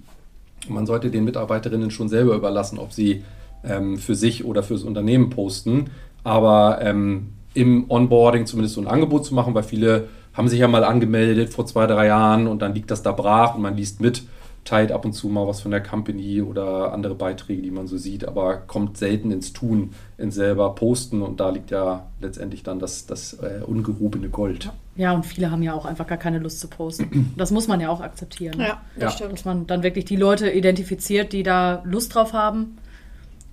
[0.69, 3.23] Man sollte den Mitarbeiterinnen schon selber überlassen, ob sie
[3.65, 5.91] ähm, für sich oder fürs Unternehmen posten.
[6.25, 10.69] Aber ähm, im Onboarding zumindest so ein Angebot zu machen, weil viele haben sich ja
[10.69, 14.01] mal angemeldet vor zwei, drei Jahren und dann liegt das da brach und man liest
[14.01, 14.25] mit,
[14.65, 17.97] teilt ab und zu mal was von der Company oder andere Beiträge, die man so
[17.97, 22.79] sieht, aber kommt selten ins Tun, ins selber Posten und da liegt ja letztendlich dann
[22.79, 24.71] das, das äh, ungehobene Gold.
[24.97, 27.35] Ja, und viele haben ja auch einfach gar keine Lust zu posten.
[27.37, 28.61] Das muss man ja auch akzeptieren.
[28.61, 29.11] Ja, das ja.
[29.11, 29.33] stimmt.
[29.33, 32.77] Dass man dann wirklich die Leute identifiziert, die da Lust drauf haben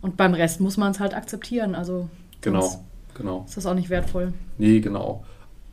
[0.02, 1.76] und beim Rest muss man es halt akzeptieren.
[1.76, 2.10] Also
[2.42, 3.46] genau, genau.
[3.48, 4.34] Ist das auch nicht wertvoll?
[4.58, 5.24] Nee, genau.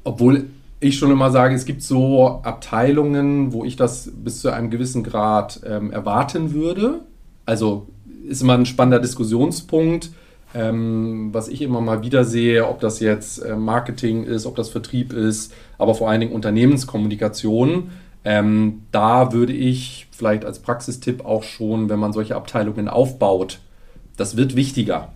[0.05, 4.71] Obwohl ich schon immer sage, es gibt so Abteilungen, wo ich das bis zu einem
[4.71, 7.01] gewissen Grad ähm, erwarten würde.
[7.45, 7.89] Also
[8.27, 10.11] ist immer ein spannender Diskussionspunkt,
[10.55, 14.71] ähm, was ich immer mal wieder sehe, ob das jetzt äh, Marketing ist, ob das
[14.71, 17.91] Vertrieb ist, aber vor allen Dingen Unternehmenskommunikation.
[18.25, 23.61] Ähm, da würde ich vielleicht als Praxistipp auch schon, wenn man solche Abteilungen aufbaut,
[24.17, 25.13] das wird wichtiger.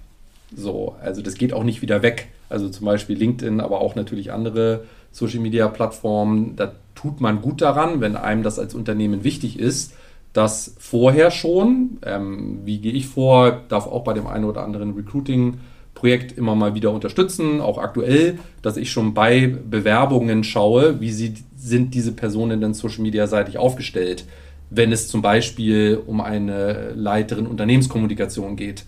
[0.54, 2.28] So, also das geht auch nicht wieder weg.
[2.48, 6.56] Also zum Beispiel LinkedIn, aber auch natürlich andere Social Media Plattformen.
[6.56, 9.94] Da tut man gut daran, wenn einem das als Unternehmen wichtig ist,
[10.34, 14.94] dass vorher schon, ähm, wie gehe ich vor, darf auch bei dem einen oder anderen
[14.94, 15.58] Recruiting
[15.94, 21.34] Projekt immer mal wieder unterstützen, auch aktuell, dass ich schon bei Bewerbungen schaue, wie sie,
[21.56, 24.24] sind diese Personen denn Social Media seitig aufgestellt
[24.70, 28.84] wenn es zum Beispiel um eine Leiterin Unternehmenskommunikation geht.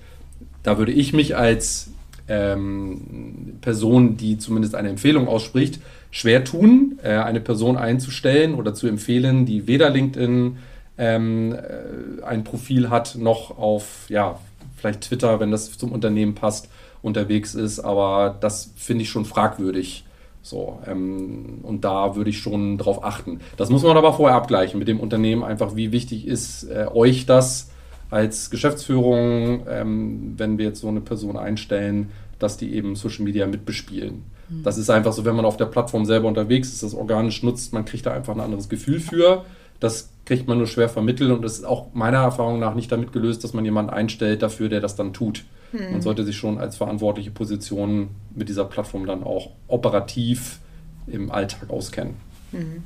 [0.62, 1.90] Da würde ich mich als
[2.28, 5.80] ähm, Person, die zumindest eine Empfehlung ausspricht,
[6.16, 10.56] schwer tun, äh, eine Person einzustellen oder zu empfehlen, die weder LinkedIn
[10.96, 14.40] ähm, äh, ein Profil hat, noch auf, ja,
[14.76, 16.70] vielleicht Twitter, wenn das zum Unternehmen passt,
[17.02, 17.80] unterwegs ist.
[17.80, 20.06] Aber das finde ich schon fragwürdig.
[20.40, 23.40] So, ähm, und da würde ich schon drauf achten.
[23.58, 27.26] Das muss man aber vorher abgleichen mit dem Unternehmen, einfach wie wichtig ist äh, euch
[27.26, 27.70] das
[28.08, 33.46] als Geschäftsführung, ähm, wenn wir jetzt so eine Person einstellen, dass die eben Social Media
[33.46, 34.24] mitbespielen.
[34.48, 34.62] Mhm.
[34.62, 37.72] Das ist einfach so, wenn man auf der Plattform selber unterwegs ist, das organisch nutzt,
[37.72, 39.44] man kriegt da einfach ein anderes Gefühl für.
[39.80, 43.12] Das kriegt man nur schwer vermittelt und das ist auch meiner Erfahrung nach nicht damit
[43.12, 45.44] gelöst, dass man jemanden einstellt dafür, der das dann tut.
[45.72, 45.92] Hm.
[45.92, 50.60] Man sollte sich schon als verantwortliche Position mit dieser Plattform dann auch operativ
[51.06, 52.14] im Alltag auskennen.
[52.52, 52.84] Hm.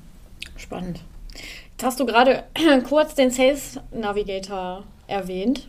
[0.57, 1.01] Spannend.
[1.35, 2.45] Jetzt hast du gerade
[2.89, 5.69] kurz den Sales Navigator erwähnt.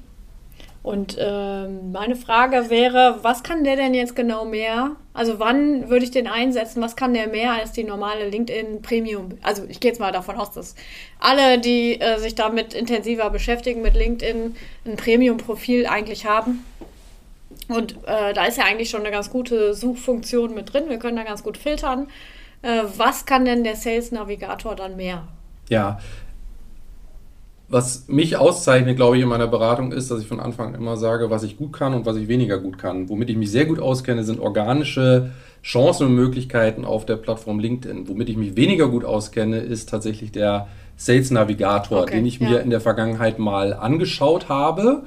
[0.84, 4.96] Und ähm, meine Frage wäre, was kann der denn jetzt genau mehr?
[5.14, 6.82] Also wann würde ich den einsetzen?
[6.82, 9.38] Was kann der mehr als die normale LinkedIn Premium?
[9.44, 10.76] Also ich gehe jetzt mal davon aus, dass
[11.20, 16.66] alle, die äh, sich damit intensiver beschäftigen mit LinkedIn, ein Premium-Profil eigentlich haben.
[17.68, 20.86] Und äh, da ist ja eigentlich schon eine ganz gute Suchfunktion mit drin.
[20.90, 22.08] Wir können da ganz gut filtern.
[22.64, 25.28] Äh, was kann denn der Sales Navigator dann mehr?
[25.70, 26.00] Ja,
[27.72, 30.98] was mich auszeichnet, glaube ich, in meiner Beratung ist, dass ich von Anfang an immer
[30.98, 33.08] sage, was ich gut kann und was ich weniger gut kann.
[33.08, 35.32] Womit ich mich sehr gut auskenne, sind organische
[35.64, 38.10] Chancen und Möglichkeiten auf der Plattform LinkedIn.
[38.10, 42.50] Womit ich mich weniger gut auskenne, ist tatsächlich der Sales Navigator, okay, den ich ja.
[42.50, 45.04] mir in der Vergangenheit mal angeschaut habe.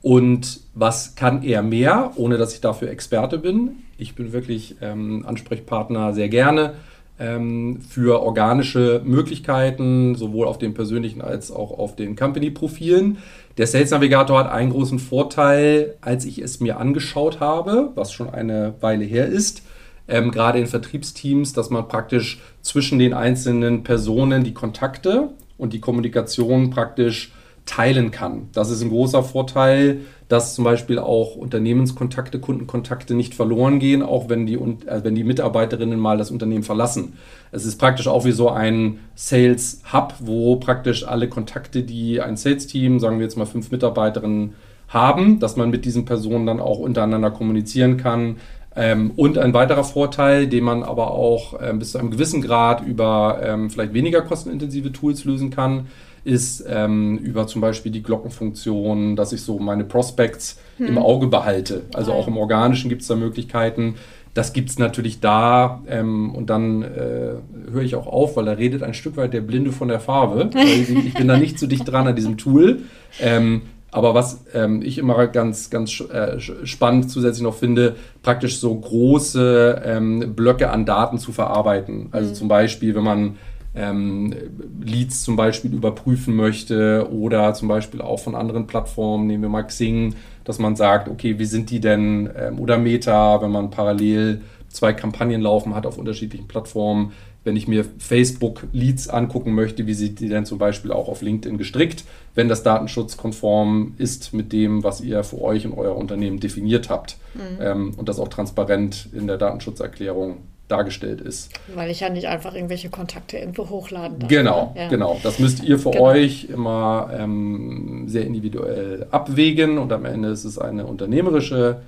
[0.00, 3.82] Und was kann er mehr, ohne dass ich dafür Experte bin?
[3.98, 6.74] Ich bin wirklich ähm, Ansprechpartner sehr gerne
[7.16, 13.18] für organische Möglichkeiten, sowohl auf den persönlichen als auch auf den Company-Profilen.
[13.56, 18.30] Der Sales Navigator hat einen großen Vorteil, als ich es mir angeschaut habe, was schon
[18.30, 19.62] eine Weile her ist,
[20.08, 25.80] ähm, gerade in Vertriebsteams, dass man praktisch zwischen den einzelnen Personen die Kontakte und die
[25.80, 27.32] Kommunikation praktisch
[27.64, 28.48] teilen kann.
[28.52, 34.28] Das ist ein großer Vorteil, dass zum Beispiel auch Unternehmenskontakte, Kundenkontakte nicht verloren gehen, auch
[34.28, 37.14] wenn die, äh, wenn die Mitarbeiterinnen mal das Unternehmen verlassen.
[37.52, 42.36] Es ist praktisch auch wie so ein Sales Hub, wo praktisch alle Kontakte, die ein
[42.36, 44.54] Sales Team, sagen wir jetzt mal fünf Mitarbeiterinnen
[44.88, 48.36] haben, dass man mit diesen Personen dann auch untereinander kommunizieren kann.
[48.76, 52.84] Ähm, und ein weiterer Vorteil, den man aber auch ähm, bis zu einem gewissen Grad
[52.84, 55.86] über ähm, vielleicht weniger kostenintensive Tools lösen kann,
[56.24, 60.86] ist ähm, über zum Beispiel die Glockenfunktion, dass ich so meine Prospects hm.
[60.88, 61.82] im Auge behalte.
[61.92, 63.96] Also auch im Organischen gibt es da Möglichkeiten.
[64.32, 67.34] Das gibt es natürlich da ähm, und dann äh,
[67.70, 70.50] höre ich auch auf, weil da redet ein Stück weit der Blinde von der Farbe.
[70.56, 72.80] ich bin da nicht so dicht dran an diesem Tool.
[73.20, 78.74] Ähm, aber was ähm, ich immer ganz, ganz äh, spannend zusätzlich noch finde, praktisch so
[78.74, 82.08] große ähm, Blöcke an Daten zu verarbeiten.
[82.10, 82.34] Also mhm.
[82.34, 83.36] zum Beispiel, wenn man
[83.74, 84.34] ähm,
[84.82, 89.64] Leads zum Beispiel überprüfen möchte oder zum Beispiel auch von anderen Plattformen, nehmen wir mal
[89.64, 94.40] Xing, dass man sagt, okay, wie sind die denn ähm, oder Meta, wenn man parallel
[94.68, 97.12] zwei Kampagnen laufen hat auf unterschiedlichen Plattformen.
[97.44, 101.58] Wenn ich mir Facebook-Leads angucken möchte, wie sind die denn zum Beispiel auch auf LinkedIn
[101.58, 106.88] gestrickt, wenn das datenschutzkonform ist mit dem, was ihr für euch und euer Unternehmen definiert
[106.88, 107.60] habt mhm.
[107.60, 111.52] ähm, und das auch transparent in der Datenschutzerklärung dargestellt ist.
[111.74, 114.28] Weil ich ja nicht einfach irgendwelche Kontakte irgendwo hochladen darf.
[114.28, 114.88] Genau, ja.
[114.88, 115.20] genau.
[115.22, 116.04] Das müsst ihr für genau.
[116.04, 121.82] euch immer ähm, sehr individuell abwägen und am Ende ist es eine unternehmerische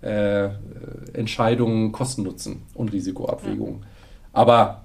[0.00, 0.48] äh,
[1.12, 3.80] Entscheidung, Kosten-Nutzen und Risikoabwägung.
[3.80, 3.86] Ja.
[4.32, 4.84] Aber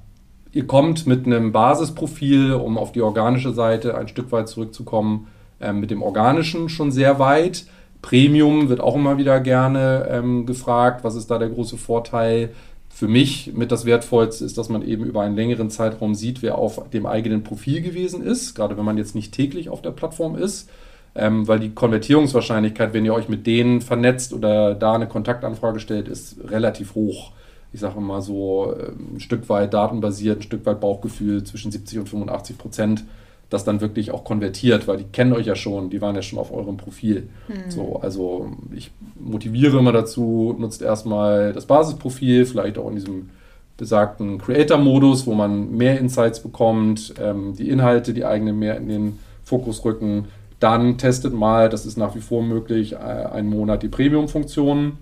[0.51, 5.27] ihr kommt mit einem Basisprofil, um auf die organische Seite ein Stück weit zurückzukommen,
[5.59, 7.65] äh, mit dem organischen schon sehr weit.
[8.01, 11.03] Premium wird auch immer wieder gerne ähm, gefragt.
[11.03, 12.49] Was ist da der große Vorteil?
[12.97, 16.57] Für mich mit das Wertvollste ist, dass man eben über einen längeren Zeitraum sieht, wer
[16.57, 20.35] auf dem eigenen Profil gewesen ist, gerade wenn man jetzt nicht täglich auf der Plattform
[20.35, 20.67] ist,
[21.13, 26.07] ähm, weil die Konvertierungswahrscheinlichkeit, wenn ihr euch mit denen vernetzt oder da eine Kontaktanfrage stellt,
[26.07, 27.33] ist relativ hoch.
[27.71, 31.99] Ich sage mal so ähm, ein Stück weit datenbasiert, ein Stück weit Bauchgefühl zwischen 70
[31.99, 33.03] und 85 Prozent
[33.49, 36.39] das dann wirklich auch konvertiert, weil die kennen euch ja schon, die waren ja schon
[36.39, 37.29] auf eurem Profil.
[37.47, 37.71] Hm.
[37.71, 43.29] So, also ich motiviere immer dazu, nutzt erstmal das Basisprofil, vielleicht auch in diesem
[43.77, 49.19] besagten Creator-Modus, wo man mehr Insights bekommt, ähm, die Inhalte, die eigenen mehr in den
[49.43, 50.25] Fokus rücken.
[50.59, 54.97] Dann testet mal, das ist nach wie vor möglich, äh, einen Monat die Premium-Funktionen.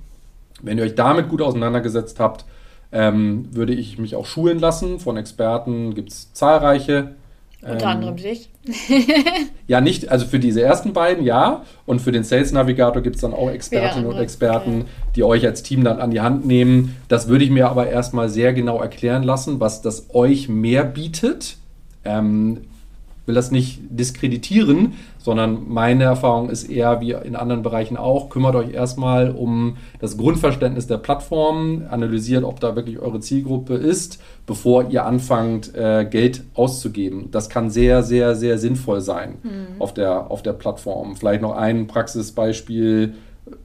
[0.61, 2.45] Wenn ihr euch damit gut auseinandergesetzt habt,
[2.91, 4.99] ähm, würde ich mich auch schulen lassen.
[4.99, 7.15] Von Experten gibt es zahlreiche.
[7.67, 8.49] Unter ähm, anderem dich.
[9.67, 11.63] ja, nicht, also für diese ersten beiden, ja.
[11.85, 15.63] Und für den Sales Navigator gibt es dann auch Expertinnen und Experten, die euch als
[15.63, 16.95] Team dann an die Hand nehmen.
[17.07, 21.57] Das würde ich mir aber erstmal sehr genau erklären lassen, was das euch mehr bietet.
[22.03, 22.61] Ähm,
[23.25, 24.93] will das nicht diskreditieren,
[25.25, 30.17] sondern meine Erfahrung ist eher wie in anderen Bereichen auch, kümmert euch erstmal um das
[30.17, 36.43] Grundverständnis der Plattform, analysiert, ob da wirklich eure Zielgruppe ist, bevor ihr anfangt, äh, Geld
[36.53, 37.29] auszugeben.
[37.31, 39.81] Das kann sehr, sehr, sehr sinnvoll sein mhm.
[39.81, 41.15] auf, der, auf der Plattform.
[41.15, 43.15] Vielleicht noch ein Praxisbeispiel,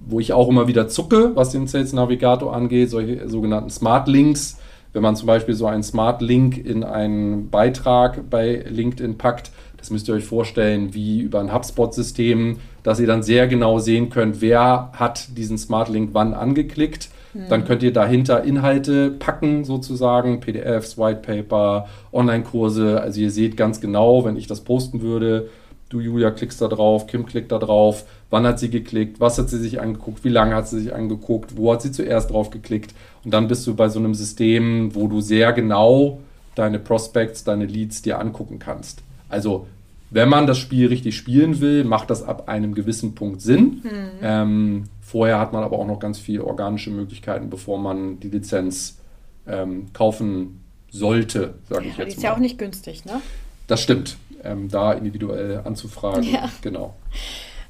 [0.01, 4.57] wo ich auch immer wieder zucke, was den Sales Navigator angeht, solche sogenannten Smart Links
[4.93, 9.91] wenn man zum Beispiel so einen Smart Link in einen Beitrag bei LinkedIn packt, das
[9.91, 14.41] müsst ihr euch vorstellen wie über ein HubSpot-System, dass ihr dann sehr genau sehen könnt,
[14.41, 17.09] wer hat diesen Smart Link wann angeklickt.
[17.35, 17.49] Mhm.
[17.49, 23.01] Dann könnt ihr dahinter Inhalte packen, sozusagen, PDFs, White Paper, Online-Kurse.
[23.01, 25.49] Also ihr seht ganz genau, wenn ich das posten würde,
[25.89, 29.49] du Julia klickst da drauf, Kim klickt da drauf, wann hat sie geklickt, was hat
[29.49, 32.95] sie sich angeguckt, wie lange hat sie sich angeguckt, wo hat sie zuerst drauf geklickt.
[33.25, 36.21] Und dann bist du bei so einem System, wo du sehr genau
[36.55, 39.03] deine Prospects, deine Leads dir angucken kannst.
[39.31, 39.67] Also
[40.11, 43.83] wenn man das Spiel richtig spielen will, macht das ab einem gewissen Punkt Sinn.
[43.83, 44.11] Mhm.
[44.23, 48.99] Ähm, vorher hat man aber auch noch ganz viele organische Möglichkeiten, bevor man die Lizenz
[49.47, 52.25] ähm, kaufen sollte, sage ja, ich jetzt die ist mal.
[52.25, 53.23] ja auch nicht günstig, ne?
[53.69, 54.17] Das stimmt.
[54.43, 56.25] Ähm, da individuell anzufragen.
[56.25, 56.49] Ja.
[56.63, 56.95] Genau.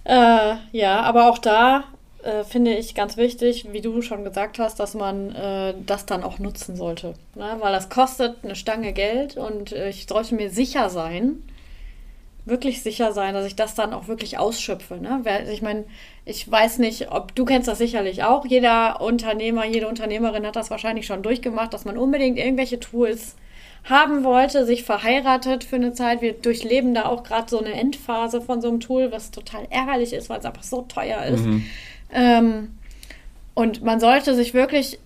[0.05, 1.85] Äh, ja, aber auch da
[2.23, 6.23] äh, finde ich ganz wichtig, wie du schon gesagt hast, dass man äh, das dann
[6.23, 7.14] auch nutzen sollte.
[7.35, 7.57] Ne?
[7.61, 11.42] Weil das kostet eine Stange Geld und äh, ich sollte mir sicher sein,
[12.44, 14.96] wirklich sicher sein, dass ich das dann auch wirklich ausschöpfe.
[14.96, 15.22] Ne?
[15.53, 15.85] Ich meine,
[16.24, 18.46] ich weiß nicht, ob du kennst das sicherlich auch.
[18.46, 23.37] Jeder Unternehmer, jede Unternehmerin hat das wahrscheinlich schon durchgemacht, dass man unbedingt irgendwelche Tools
[23.85, 26.20] haben wollte, sich verheiratet für eine Zeit.
[26.20, 30.12] Wir durchleben da auch gerade so eine Endphase von so einem Tool, was total ärgerlich
[30.12, 31.44] ist, weil es einfach so teuer ist.
[31.44, 31.64] Mhm.
[32.12, 32.79] Ähm,
[33.55, 34.98] und man sollte sich wirklich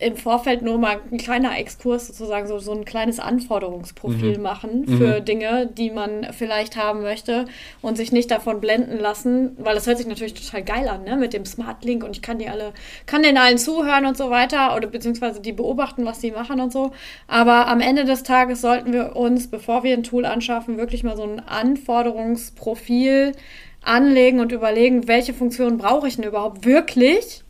[0.00, 4.42] im Vorfeld nur mal ein kleiner Exkurs sozusagen, so, so ein kleines Anforderungsprofil mhm.
[4.42, 5.24] machen für mhm.
[5.24, 7.44] Dinge, die man vielleicht haben möchte
[7.80, 11.16] und sich nicht davon blenden lassen, weil das hört sich natürlich total geil an, ne?
[11.16, 12.72] Mit dem Smart Link und ich kann die alle,
[13.06, 16.72] kann den allen zuhören und so weiter oder beziehungsweise die beobachten, was die machen und
[16.72, 16.90] so.
[17.28, 21.16] Aber am Ende des Tages sollten wir uns, bevor wir ein Tool anschaffen, wirklich mal
[21.16, 23.32] so ein Anforderungsprofil
[23.80, 27.43] anlegen und überlegen, welche Funktionen brauche ich denn überhaupt wirklich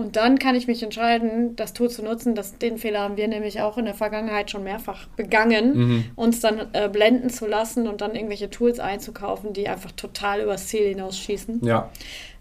[0.00, 2.34] und dann kann ich mich entscheiden, das Tool zu nutzen.
[2.34, 6.04] Das, den Fehler haben wir nämlich auch in der Vergangenheit schon mehrfach begangen, mhm.
[6.16, 10.66] uns dann äh, blenden zu lassen und dann irgendwelche Tools einzukaufen, die einfach total übers
[10.68, 11.64] Ziel hinausschießen.
[11.64, 11.90] Ja.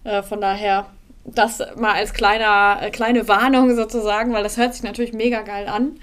[0.03, 0.87] Äh, von daher
[1.25, 5.67] das mal als kleiner, äh, kleine Warnung sozusagen, weil das hört sich natürlich mega geil
[5.67, 5.99] an.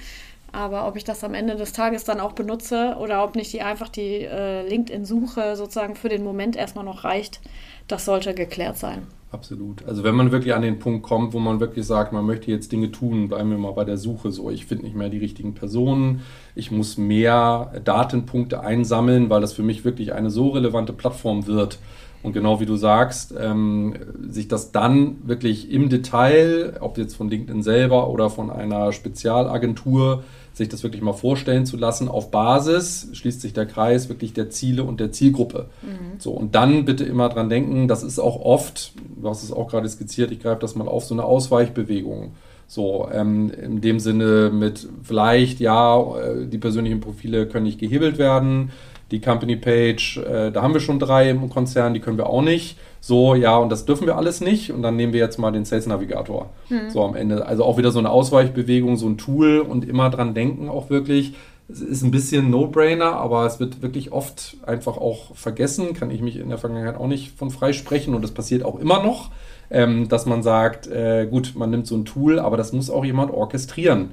[0.52, 3.62] Aber ob ich das am Ende des Tages dann auch benutze oder ob nicht die
[3.62, 7.40] einfach die äh, LinkedIn-Suche sozusagen für den Moment erstmal noch reicht,
[7.88, 9.06] das sollte geklärt sein.
[9.32, 9.84] Absolut.
[9.86, 12.70] Also wenn man wirklich an den Punkt kommt, wo man wirklich sagt, man möchte jetzt
[12.70, 15.52] Dinge tun, bleiben wir mal bei der Suche so, ich finde nicht mehr die richtigen
[15.52, 16.22] Personen,
[16.54, 21.78] ich muss mehr Datenpunkte einsammeln, weil das für mich wirklich eine so relevante Plattform wird.
[22.22, 23.94] Und genau wie du sagst, ähm,
[24.28, 30.24] sich das dann wirklich im Detail, ob jetzt von LinkedIn selber oder von einer Spezialagentur,
[30.56, 34.48] sich das wirklich mal vorstellen zu lassen, auf Basis, schließt sich der Kreis, wirklich der
[34.48, 35.66] Ziele und der Zielgruppe.
[35.82, 36.18] Mhm.
[36.18, 39.68] So, und dann bitte immer dran denken, das ist auch oft, du hast es auch
[39.68, 42.32] gerade skizziert, ich greife das mal auf, so eine Ausweichbewegung.
[42.68, 48.16] So, ähm, in dem Sinne mit vielleicht, ja, äh, die persönlichen Profile können nicht gehebelt
[48.16, 48.70] werden,
[49.10, 52.42] die Company Page, äh, da haben wir schon drei im Konzern, die können wir auch
[52.42, 52.76] nicht.
[53.00, 54.72] So, ja, und das dürfen wir alles nicht.
[54.72, 56.50] Und dann nehmen wir jetzt mal den Sales Navigator.
[56.68, 56.90] Mhm.
[56.90, 57.46] So am Ende.
[57.46, 61.34] Also auch wieder so eine Ausweichbewegung, so ein Tool und immer dran denken auch wirklich.
[61.68, 65.94] Es ist ein bisschen No-Brainer, aber es wird wirklich oft einfach auch vergessen.
[65.94, 69.02] Kann ich mich in der Vergangenheit auch nicht von freisprechen und das passiert auch immer
[69.02, 69.30] noch,
[69.70, 73.04] ähm, dass man sagt, äh, gut, man nimmt so ein Tool, aber das muss auch
[73.04, 74.12] jemand orchestrieren.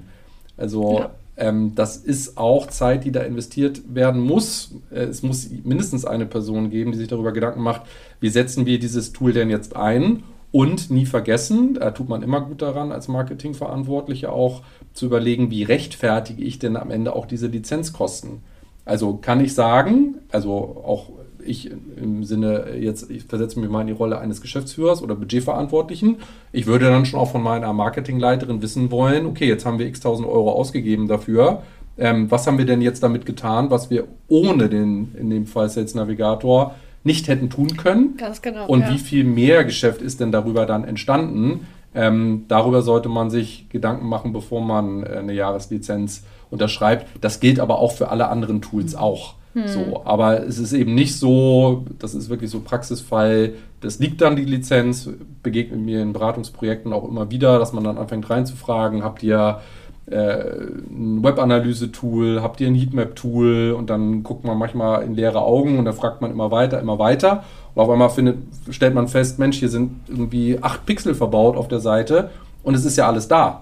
[0.57, 1.09] Also ja.
[1.35, 4.75] Ähm, das ist auch Zeit, die da investiert werden muss.
[4.91, 7.83] Äh, es muss mindestens eine Person geben, die sich darüber Gedanken macht,
[8.19, 10.23] wie setzen wir dieses Tool denn jetzt ein?
[10.51, 14.61] Und nie vergessen, da tut man immer gut daran, als Marketingverantwortlicher auch
[14.93, 18.43] zu überlegen, wie rechtfertige ich denn am Ende auch diese Lizenzkosten?
[18.85, 21.09] Also kann ich sagen, also auch
[21.45, 26.17] ich im Sinne jetzt, ich versetze mich mal in die Rolle eines Geschäftsführers oder Budgetverantwortlichen.
[26.51, 29.99] Ich würde dann schon auch von meiner Marketingleiterin wissen wollen, okay, jetzt haben wir x
[29.99, 31.63] tausend Euro ausgegeben dafür.
[31.97, 35.69] Ähm, was haben wir denn jetzt damit getan, was wir ohne den, in dem Fall
[35.69, 38.17] Sales Navigator, nicht hätten tun können?
[38.17, 38.67] Ganz genau.
[38.67, 38.91] Und ja.
[38.91, 41.67] wie viel mehr Geschäft ist denn darüber dann entstanden?
[41.95, 47.05] Ähm, darüber sollte man sich Gedanken machen, bevor man äh, eine Jahreslizenz unterschreibt.
[47.21, 48.99] Das gilt aber auch für alle anderen Tools mhm.
[48.99, 49.35] auch.
[49.53, 49.67] Hm.
[49.67, 54.35] So, aber es ist eben nicht so, das ist wirklich so Praxisfall, das liegt dann
[54.35, 55.09] die Lizenz,
[55.43, 59.59] begegnet mir in Beratungsprojekten auch immer wieder, dass man dann anfängt reinzufragen, habt ihr
[60.05, 65.77] äh, ein Webanalyse-Tool, habt ihr ein Heatmap-Tool und dann guckt man manchmal in leere Augen
[65.77, 67.43] und dann fragt man immer weiter, immer weiter.
[67.75, 68.37] Und auf einmal findet,
[68.69, 72.31] stellt man fest, Mensch, hier sind irgendwie acht Pixel verbaut auf der Seite
[72.63, 73.61] und es ist ja alles da.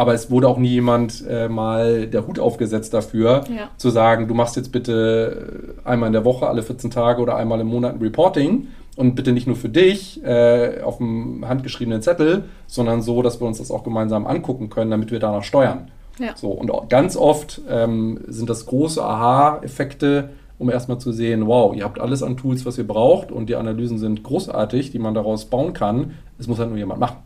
[0.00, 3.68] Aber es wurde auch nie jemand äh, mal der Hut aufgesetzt dafür, ja.
[3.76, 7.60] zu sagen, du machst jetzt bitte einmal in der Woche, alle 14 Tage oder einmal
[7.60, 12.44] im Monat ein Reporting und bitte nicht nur für dich äh, auf dem handgeschriebenen Zettel,
[12.66, 15.90] sondern so, dass wir uns das auch gemeinsam angucken können, damit wir danach steuern.
[16.18, 16.34] Ja.
[16.34, 21.84] So, und ganz oft ähm, sind das große Aha-Effekte, um erstmal zu sehen, wow, ihr
[21.84, 25.44] habt alles an Tools, was ihr braucht und die Analysen sind großartig, die man daraus
[25.44, 26.12] bauen kann.
[26.38, 27.18] Es muss halt nur jemand machen.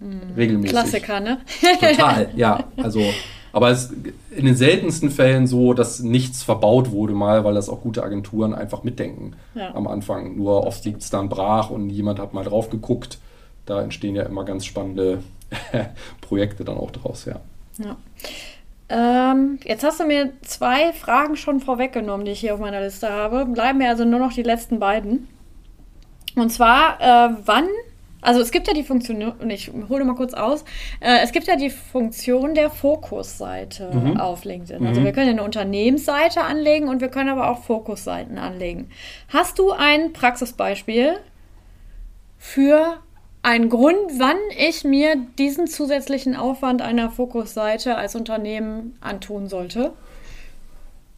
[0.00, 0.34] Mhm.
[0.36, 0.70] Regelmäßig.
[0.70, 1.38] Klassiker, ne?
[1.80, 2.64] Total, ja.
[2.76, 3.02] Also,
[3.52, 3.94] aber es ist
[4.30, 8.54] in den seltensten Fällen so, dass nichts verbaut wurde mal, weil das auch gute Agenturen
[8.54, 9.74] einfach mitdenken ja.
[9.74, 10.36] am Anfang.
[10.36, 13.18] Nur oft liegt es dann brach und jemand hat mal drauf geguckt.
[13.66, 15.22] Da entstehen ja immer ganz spannende
[16.20, 17.40] Projekte dann auch draus, ja.
[17.78, 17.96] ja.
[18.90, 23.10] Ähm, jetzt hast du mir zwei Fragen schon vorweggenommen, die ich hier auf meiner Liste
[23.10, 23.44] habe.
[23.44, 25.28] Bleiben mir also nur noch die letzten beiden.
[26.36, 27.66] Und zwar, äh, wann
[28.20, 30.64] also es gibt ja die Funktion, und ich hole mal kurz aus,
[31.00, 34.16] äh, es gibt ja die Funktion der Fokusseite mhm.
[34.18, 34.84] auf LinkedIn.
[34.86, 35.04] Also mhm.
[35.04, 38.90] wir können eine Unternehmensseite anlegen und wir können aber auch Fokusseiten anlegen.
[39.28, 41.14] Hast du ein Praxisbeispiel
[42.38, 42.98] für
[43.42, 49.92] einen Grund, wann ich mir diesen zusätzlichen Aufwand einer Fokusseite als Unternehmen antun sollte?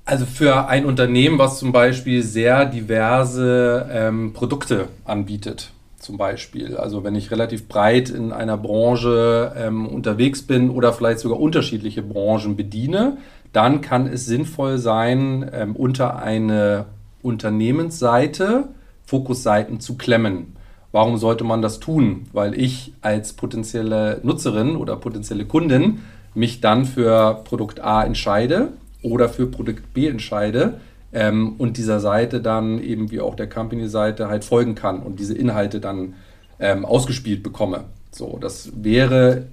[0.05, 5.73] Also für ein Unternehmen, was zum Beispiel sehr diverse ähm, Produkte anbietet
[6.11, 6.77] zum Beispiel.
[6.77, 12.03] Also wenn ich relativ breit in einer Branche ähm, unterwegs bin oder vielleicht sogar unterschiedliche
[12.03, 13.19] Branchen bediene,
[13.53, 16.87] dann kann es sinnvoll sein, ähm, unter eine
[17.23, 18.65] Unternehmensseite
[19.07, 20.57] Fokusseiten zu klemmen.
[20.91, 22.25] Warum sollte man das tun?
[22.33, 26.01] Weil ich als potenzielle Nutzerin oder potenzielle Kundin
[26.35, 30.81] mich dann für Produkt A entscheide oder für Produkt B entscheide
[31.13, 35.35] ähm, und dieser Seite dann eben wie auch der Company-Seite halt folgen kann und diese
[35.35, 36.15] Inhalte dann
[36.59, 37.85] ähm, ausgespielt bekomme.
[38.13, 39.47] So, das wäre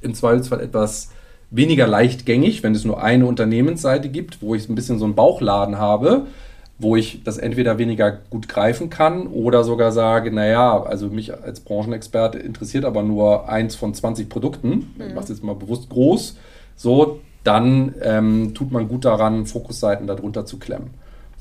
[0.00, 1.10] im Zweifelsfall etwas
[1.50, 5.78] weniger leichtgängig, wenn es nur eine Unternehmensseite gibt, wo ich ein bisschen so einen Bauchladen
[5.78, 6.26] habe,
[6.78, 11.60] wo ich das entweder weniger gut greifen kann oder sogar sage, naja, also mich als
[11.60, 15.04] Branchenexperte interessiert aber nur eins von 20 Produkten, mhm.
[15.08, 16.36] ich mache es jetzt mal bewusst groß,
[16.76, 20.90] so, dann ähm, tut man gut daran, Fokusseiten darunter zu klemmen.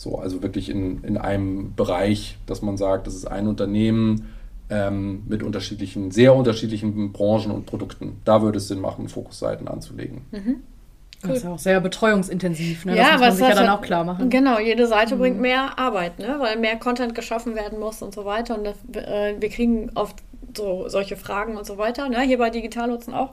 [0.04, 4.28] So, also wirklich in, in einem Bereich, dass man sagt, das ist ein Unternehmen
[4.70, 8.18] ähm, mit unterschiedlichen, sehr unterschiedlichen Branchen und Produkten.
[8.26, 10.26] Da würde es Sinn machen, Fokusseiten anzulegen.
[10.32, 10.56] Mhm.
[11.24, 11.30] Cool.
[11.30, 12.98] Das ist auch sehr betreuungsintensiv, ne?
[12.98, 14.30] Ja, das muss man sich ja dann auch klar machen.
[14.30, 15.20] Genau, jede Seite mhm.
[15.20, 16.36] bringt mehr Arbeit, ne?
[16.38, 18.58] weil mehr Content geschaffen werden muss und so weiter.
[18.58, 20.18] Und das, äh, wir kriegen oft
[20.58, 22.20] so solche Fragen und so weiter, ne?
[22.22, 23.32] hier bei Digitallotsen auch.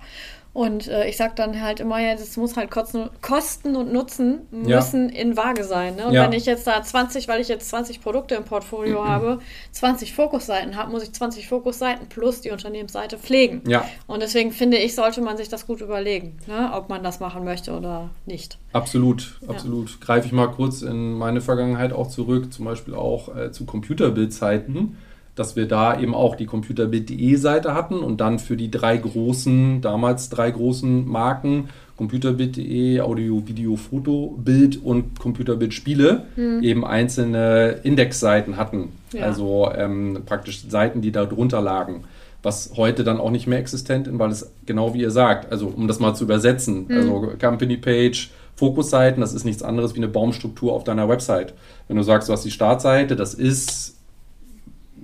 [0.53, 5.09] Und äh, ich sage dann halt immer, ja, das muss halt Kosten und Nutzen müssen
[5.09, 5.21] ja.
[5.21, 5.95] in Waage sein.
[5.95, 6.07] Ne?
[6.09, 6.25] Und ja.
[6.25, 9.09] wenn ich jetzt da 20, weil ich jetzt 20 Produkte im Portfolio mhm.
[9.09, 9.39] habe,
[9.71, 13.63] 20 Fokusseiten habe, muss ich 20 Fokusseiten plus die Unternehmensseite pflegen.
[13.69, 13.85] Ja.
[14.09, 16.73] Und deswegen finde ich, sollte man sich das gut überlegen, ne?
[16.75, 18.59] ob man das machen möchte oder nicht.
[18.73, 20.01] Absolut, absolut.
[20.01, 24.97] Greife ich mal kurz in meine Vergangenheit auch zurück, zum Beispiel auch äh, zu Computerbildzeiten
[25.41, 29.81] dass wir da eben auch die Computerbild.de Seite hatten und dann für die drei großen,
[29.81, 36.63] damals drei großen Marken, Computerbild.de, Audio, Video, Foto, Bild und Computerbild Spiele, mhm.
[36.63, 38.91] eben einzelne Indexseiten hatten.
[39.15, 39.23] Ja.
[39.25, 42.05] Also ähm, praktisch Seiten, die da drunter lagen.
[42.43, 45.69] Was heute dann auch nicht mehr existent ist, weil es genau wie ihr sagt, also
[45.75, 46.97] um das mal zu übersetzen, mhm.
[46.99, 51.55] also Company Page, Fokusseiten, das ist nichts anderes wie eine Baumstruktur auf deiner Website.
[51.89, 54.00] Wenn du sagst, du hast die Startseite, das ist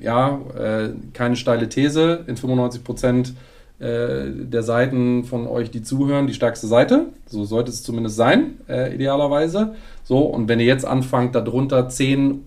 [0.01, 3.35] ja, äh, keine steile These, in 95 Prozent
[3.79, 7.07] äh, der Seiten von euch, die zuhören, die stärkste Seite.
[7.27, 9.75] So sollte es zumindest sein, äh, idealerweise.
[10.05, 12.47] So, und wenn ihr jetzt anfangt, darunter zehn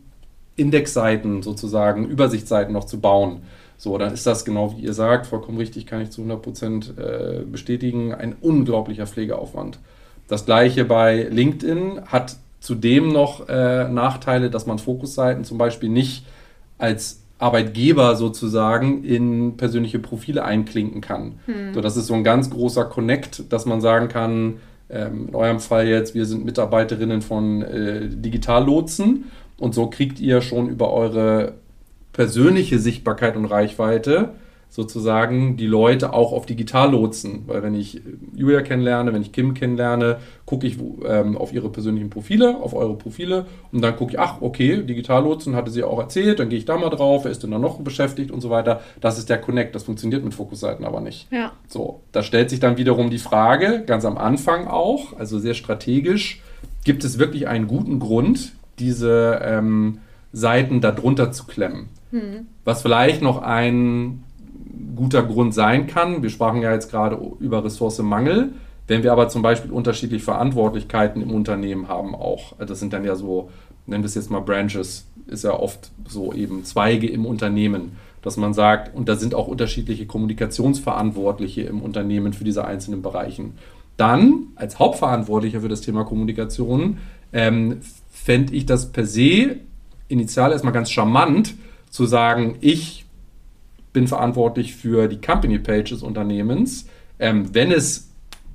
[0.55, 3.41] Indexseiten sozusagen, Übersichtsseiten noch zu bauen,
[3.77, 6.93] so, dann ist das genau wie ihr sagt, vollkommen richtig, kann ich zu 100 Prozent
[6.97, 9.79] äh, bestätigen, ein unglaublicher Pflegeaufwand.
[10.27, 16.25] Das gleiche bei LinkedIn hat zudem noch äh, Nachteile, dass man Fokusseiten zum Beispiel nicht
[16.77, 21.39] als Arbeitgeber sozusagen in persönliche Profile einklinken kann.
[21.45, 21.73] Hm.
[21.73, 24.57] So, das ist so ein ganz großer Connect, dass man sagen kann,
[24.89, 29.25] ähm, in eurem Fall jetzt, wir sind Mitarbeiterinnen von äh, Digitallotsen
[29.57, 31.53] und so kriegt ihr schon über eure
[32.11, 34.33] persönliche Sichtbarkeit und Reichweite
[34.69, 37.43] sozusagen die Leute auch auf digital lotsen.
[37.47, 38.01] Weil wenn ich
[38.35, 42.95] Julia kennenlerne, wenn ich Kim kennenlerne, gucke ich ähm, auf ihre persönlichen Profile, auf eure
[42.95, 46.59] Profile und dann gucke ich, ach, okay, digital lotsen hatte sie auch erzählt, dann gehe
[46.59, 48.81] ich da mal drauf, wer ist denn da noch beschäftigt und so weiter.
[49.01, 51.27] Das ist der Connect, das funktioniert mit Fokusseiten aber nicht.
[51.31, 51.51] Ja.
[51.67, 56.41] So, da stellt sich dann wiederum die Frage, ganz am Anfang auch, also sehr strategisch,
[56.83, 59.99] gibt es wirklich einen guten Grund, diese ähm,
[60.31, 61.89] Seiten darunter zu klemmen?
[62.11, 62.47] Hm.
[62.63, 64.23] Was vielleicht noch ein
[64.95, 66.23] guter Grund sein kann.
[66.23, 68.53] Wir sprachen ja jetzt gerade über Ressourcemangel.
[68.87, 73.15] Wenn wir aber zum Beispiel unterschiedliche Verantwortlichkeiten im Unternehmen haben, auch, das sind dann ja
[73.15, 73.49] so,
[73.85, 78.35] nennen wir es jetzt mal Branches, ist ja oft so eben Zweige im Unternehmen, dass
[78.35, 83.53] man sagt, und da sind auch unterschiedliche Kommunikationsverantwortliche im Unternehmen für diese einzelnen Bereichen.
[83.95, 86.97] Dann, als Hauptverantwortlicher für das Thema Kommunikation,
[87.31, 89.57] ähm, fände ich das per se
[90.07, 91.53] initial erstmal ganz charmant,
[91.89, 93.05] zu sagen, ich
[93.93, 96.87] bin verantwortlich für die Company Page des Unternehmens.
[97.19, 98.09] Ähm, wenn es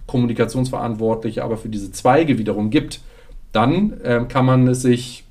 [0.06, 3.00] Kommunikationsverantwortliche aber für diese Zweige wiederum gibt,
[3.52, 5.24] dann ähm, kann man es sich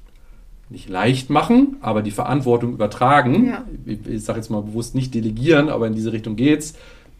[0.69, 3.47] nicht leicht machen, aber die Verantwortung übertragen.
[3.47, 3.63] Ja.
[3.85, 6.73] Ich, ich sage jetzt mal bewusst nicht delegieren, aber in diese Richtung geht's.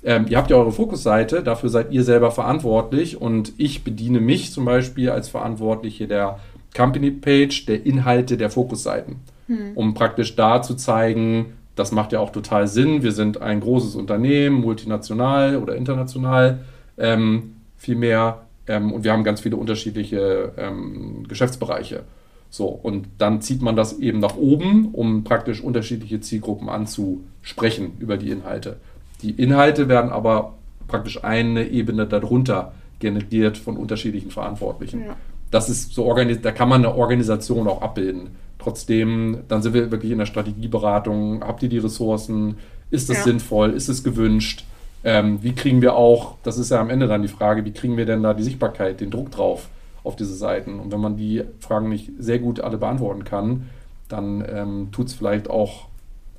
[0.04, 4.52] Ähm, ihr habt ja eure Fokusseite, dafür seid ihr selber verantwortlich und ich bediene mich
[4.52, 6.40] zum Beispiel als Verantwortliche der
[6.76, 9.18] Company Page, der Inhalte der Fokusseiten,
[9.48, 9.72] hm.
[9.76, 13.04] um praktisch da zu zeigen, das macht ja auch total Sinn.
[13.04, 16.60] Wir sind ein großes Unternehmen, multinational oder international
[16.98, 18.42] ähm, vielmehr.
[18.68, 22.04] Ähm, und wir haben ganz viele unterschiedliche ähm, Geschäftsbereiche.
[22.50, 28.18] So, und dann zieht man das eben nach oben, um praktisch unterschiedliche Zielgruppen anzusprechen über
[28.18, 28.78] die Inhalte.
[29.24, 30.54] Die Inhalte werden aber
[30.88, 35.06] praktisch eine Ebene darunter generiert von unterschiedlichen Verantwortlichen.
[35.06, 35.16] Ja.
[35.54, 38.32] Das ist so da kann man eine Organisation auch abbilden.
[38.58, 41.44] Trotzdem, dann sind wir wirklich in der Strategieberatung.
[41.44, 42.58] Habt ihr die Ressourcen?
[42.90, 43.24] Ist es ja.
[43.24, 43.70] sinnvoll?
[43.70, 44.66] Ist es gewünscht?
[45.04, 47.98] Ähm, wie kriegen wir auch, das ist ja am Ende dann die Frage, wie kriegen
[47.98, 49.70] wir denn da die Sichtbarkeit, den Druck drauf
[50.04, 50.80] auf diese Seiten?
[50.80, 53.70] Und wenn man die Fragen nicht sehr gut alle beantworten kann,
[54.10, 55.88] dann ähm, tut es vielleicht auch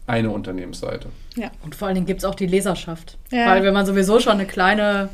[0.09, 1.07] eine Unternehmensseite.
[1.37, 3.17] Ja, und vor allen Dingen gibt es auch die Leserschaft.
[3.31, 3.47] Ja.
[3.47, 5.11] Weil wenn man sowieso schon eine kleine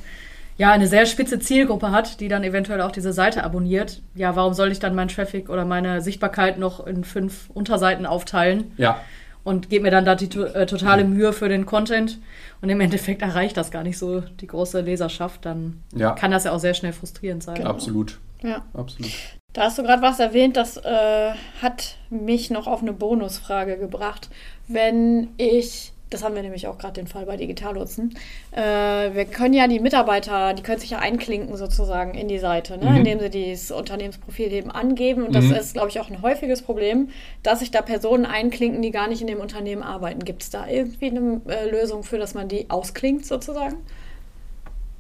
[0.61, 4.53] ja, eine sehr spitze Zielgruppe hat, die dann eventuell auch diese Seite abonniert, ja, warum
[4.53, 8.73] soll ich dann meinen Traffic oder meine Sichtbarkeit noch in fünf Unterseiten aufteilen?
[8.77, 9.01] Ja.
[9.43, 12.19] Und gebe mir dann da die äh, totale Mühe für den Content
[12.61, 16.11] und im Endeffekt erreicht das gar nicht so die große Leserschaft, dann ja.
[16.11, 17.55] kann das ja auch sehr schnell frustrierend sein.
[17.55, 17.71] Genau.
[17.71, 18.19] Absolut.
[18.43, 18.61] Ja.
[18.75, 19.13] Absolut.
[19.55, 21.31] Da hast du gerade was erwähnt, das äh,
[21.63, 24.29] hat mich noch auf eine Bonusfrage gebracht.
[24.69, 28.15] Wenn ich das haben wir nämlich auch gerade den Fall bei Digitallotsen.
[28.51, 32.79] Äh, wir können ja die Mitarbeiter, die können sich ja einklinken sozusagen in die Seite,
[32.79, 32.91] ne?
[32.91, 32.97] mhm.
[32.97, 35.25] indem sie das Unternehmensprofil eben angeben.
[35.25, 35.55] Und das mhm.
[35.55, 37.09] ist, glaube ich, auch ein häufiges Problem,
[37.43, 40.25] dass sich da Personen einklinken, die gar nicht in dem Unternehmen arbeiten.
[40.25, 43.77] Gibt es da irgendwie eine äh, Lösung für, dass man die ausklinkt sozusagen?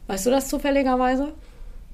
[0.07, 1.33] Weißt du das zufälligerweise?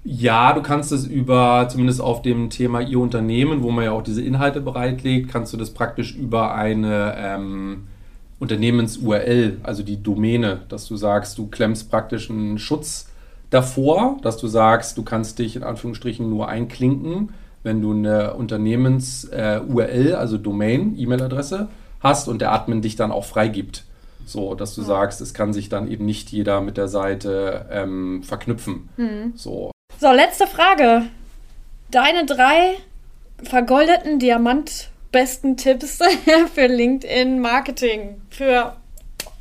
[0.05, 4.03] Ja, du kannst es über, zumindest auf dem Thema Ihr Unternehmen, wo man ja auch
[4.03, 7.89] diese Inhalte bereitlegt, kannst du das praktisch über eine ähm,
[8.39, 13.09] Unternehmens-URL, also die Domäne, dass du sagst, du klemmst praktisch einen Schutz
[13.51, 17.30] davor, dass du sagst, du kannst dich in Anführungsstrichen nur einklinken,
[17.62, 21.68] wenn du eine Unternehmens-URL, also Domain, E-Mail-Adresse
[22.01, 23.84] hast und der Admin dich dann auch freigibt.
[24.26, 24.89] So, dass du ja.
[24.89, 28.89] sagst, es kann sich dann eben nicht jeder mit der Seite ähm, verknüpfen.
[28.97, 29.32] Mhm.
[29.37, 29.70] So.
[29.99, 31.03] so, letzte Frage.
[31.91, 32.74] Deine drei
[33.43, 35.99] vergoldeten Diamant- besten Tipps
[36.55, 38.77] für LinkedIn Marketing für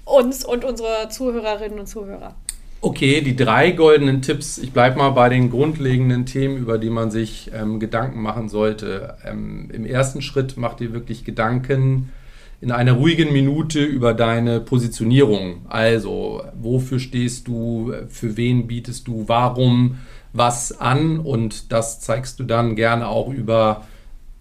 [0.06, 2.34] uns und unsere Zuhörerinnen und Zuhörer?
[2.80, 4.58] Okay, die drei goldenen Tipps.
[4.58, 9.18] Ich bleibe mal bei den grundlegenden Themen, über die man sich ähm, Gedanken machen sollte.
[9.26, 12.10] Ähm, Im ersten Schritt mach dir wirklich Gedanken
[12.62, 15.66] in einer ruhigen Minute über deine Positionierung.
[15.68, 19.98] Also, wofür stehst du, für wen bietest du, warum
[20.32, 23.86] was an und das zeigst du dann gerne auch über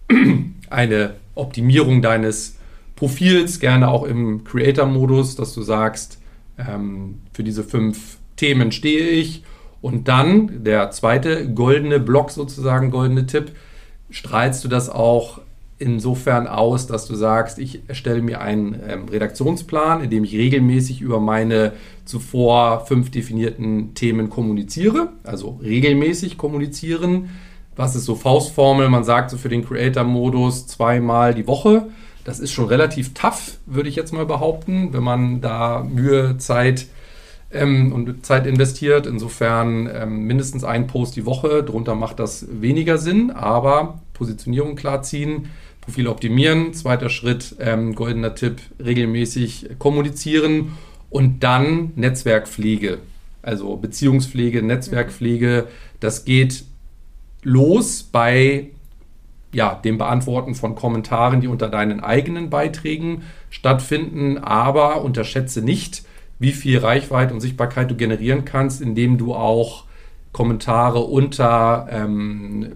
[0.69, 2.57] eine Optimierung deines
[2.95, 6.19] Profils, gerne auch im Creator-Modus, dass du sagst,
[6.57, 9.43] ähm, für diese fünf Themen stehe ich.
[9.81, 13.51] Und dann der zweite goldene Block sozusagen, goldene Tipp,
[14.09, 15.41] strahlst du das auch
[15.77, 21.01] insofern aus, dass du sagst, ich erstelle mir einen ähm, Redaktionsplan, in dem ich regelmäßig
[21.01, 21.73] über meine
[22.05, 27.29] zuvor fünf definierten Themen kommuniziere, also regelmäßig kommunizieren
[27.75, 28.89] was ist so Faustformel?
[28.89, 31.87] Man sagt so für den Creator-Modus zweimal die Woche.
[32.23, 36.87] Das ist schon relativ tough, würde ich jetzt mal behaupten, wenn man da Mühe, Zeit
[37.51, 39.05] ähm, und Zeit investiert.
[39.05, 41.63] Insofern ähm, mindestens ein Post die Woche.
[41.63, 45.49] Drunter macht das weniger Sinn, aber Positionierung klarziehen,
[45.81, 46.73] Profil optimieren.
[46.73, 50.77] Zweiter Schritt, ähm, goldener Tipp, regelmäßig kommunizieren.
[51.11, 52.97] Und dann Netzwerkpflege,
[53.41, 55.67] also Beziehungspflege, Netzwerkpflege.
[55.99, 56.65] Das geht
[57.45, 58.71] los bei
[59.53, 64.37] ja, dem Beantworten von Kommentaren, die unter deinen eigenen Beiträgen stattfinden.
[64.37, 66.03] Aber unterschätze nicht,
[66.39, 69.85] wie viel Reichweite und Sichtbarkeit du generieren kannst, indem du auch
[70.33, 72.73] Kommentare unter ähm,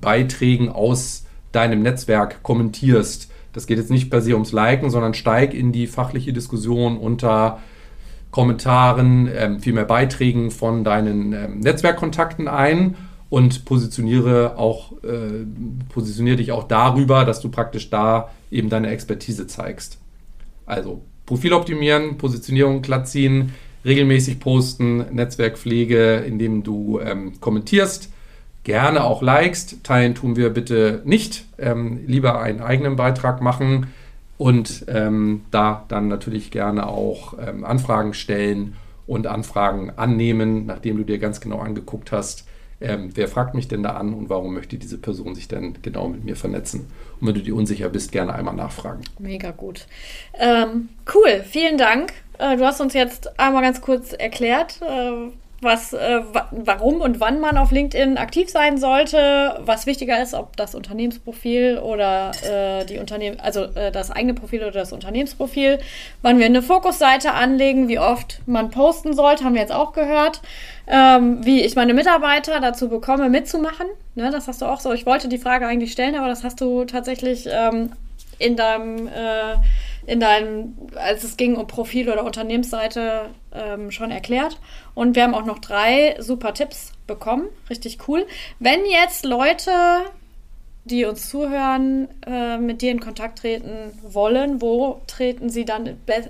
[0.00, 3.30] Beiträgen aus deinem Netzwerk kommentierst.
[3.52, 7.60] Das geht jetzt nicht per se ums Liken, sondern steig in die fachliche Diskussion unter
[8.32, 12.96] Kommentaren, ähm, vielmehr Beiträgen von deinen ähm, Netzwerkkontakten ein
[13.32, 15.46] und positioniere auch, äh,
[15.88, 19.96] positioniere dich auch darüber, dass du praktisch da eben deine Expertise zeigst.
[20.66, 23.54] Also Profil optimieren, Positionierung glatt ziehen,
[23.86, 28.10] regelmäßig posten, Netzwerkpflege, indem du ähm, kommentierst,
[28.64, 29.82] gerne auch likest.
[29.82, 31.46] Teilen tun wir bitte nicht.
[31.56, 33.86] Ähm, lieber einen eigenen Beitrag machen
[34.36, 38.76] und ähm, da dann natürlich gerne auch ähm, Anfragen stellen
[39.06, 42.46] und Anfragen annehmen, nachdem du dir ganz genau angeguckt hast,
[42.82, 46.08] ähm, wer fragt mich denn da an und warum möchte diese Person sich denn genau
[46.08, 46.86] mit mir vernetzen.
[47.20, 49.02] Und wenn du dir unsicher bist, gerne einmal nachfragen.
[49.18, 49.86] Mega gut.
[50.38, 52.12] Ähm, cool, vielen Dank.
[52.38, 55.30] Äh, du hast uns jetzt einmal ganz kurz erklärt, äh,
[55.62, 60.56] was, äh, warum und wann man auf LinkedIn aktiv sein sollte, was wichtiger ist, ob
[60.56, 65.78] das Unternehmensprofil oder äh, die Unternehmen, also äh, das eigene Profil oder das Unternehmensprofil,
[66.20, 70.42] wann wir eine Fokusseite anlegen, wie oft man posten sollte, haben wir jetzt auch gehört,
[70.88, 73.86] ähm, wie ich meine Mitarbeiter dazu bekomme, mitzumachen.
[74.16, 74.92] Ne, das hast du auch so.
[74.92, 77.92] Ich wollte die Frage eigentlich stellen, aber das hast du tatsächlich ähm,
[78.38, 79.54] in deinem äh,
[80.06, 84.58] in deinem, als es ging um Profil oder Unternehmensseite, ähm, schon erklärt.
[84.94, 87.46] Und wir haben auch noch drei super Tipps bekommen.
[87.70, 88.26] Richtig cool.
[88.58, 89.70] Wenn jetzt Leute,
[90.84, 96.20] die uns zuhören, äh, mit dir in Kontakt treten wollen, wo treten sie dann äh,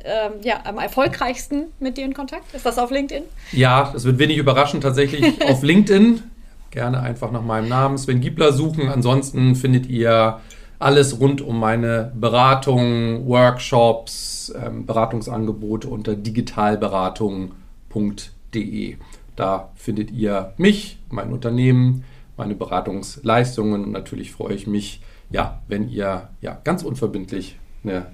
[0.42, 2.54] ja, am erfolgreichsten mit dir in Kontakt?
[2.54, 3.24] Ist das auf LinkedIn?
[3.52, 6.22] Ja, das wird wenig überraschend tatsächlich auf LinkedIn.
[6.70, 8.88] Gerne einfach nach meinem Namen Sven Giebler suchen.
[8.88, 10.40] Ansonsten findet ihr
[10.82, 18.96] alles rund um meine Beratung, Workshops, ähm, Beratungsangebote unter digitalberatung.de.
[19.36, 22.04] Da findet ihr mich, mein Unternehmen,
[22.36, 28.06] meine Beratungsleistungen und natürlich freue ich mich, ja, wenn ihr ja ganz unverbindlich einen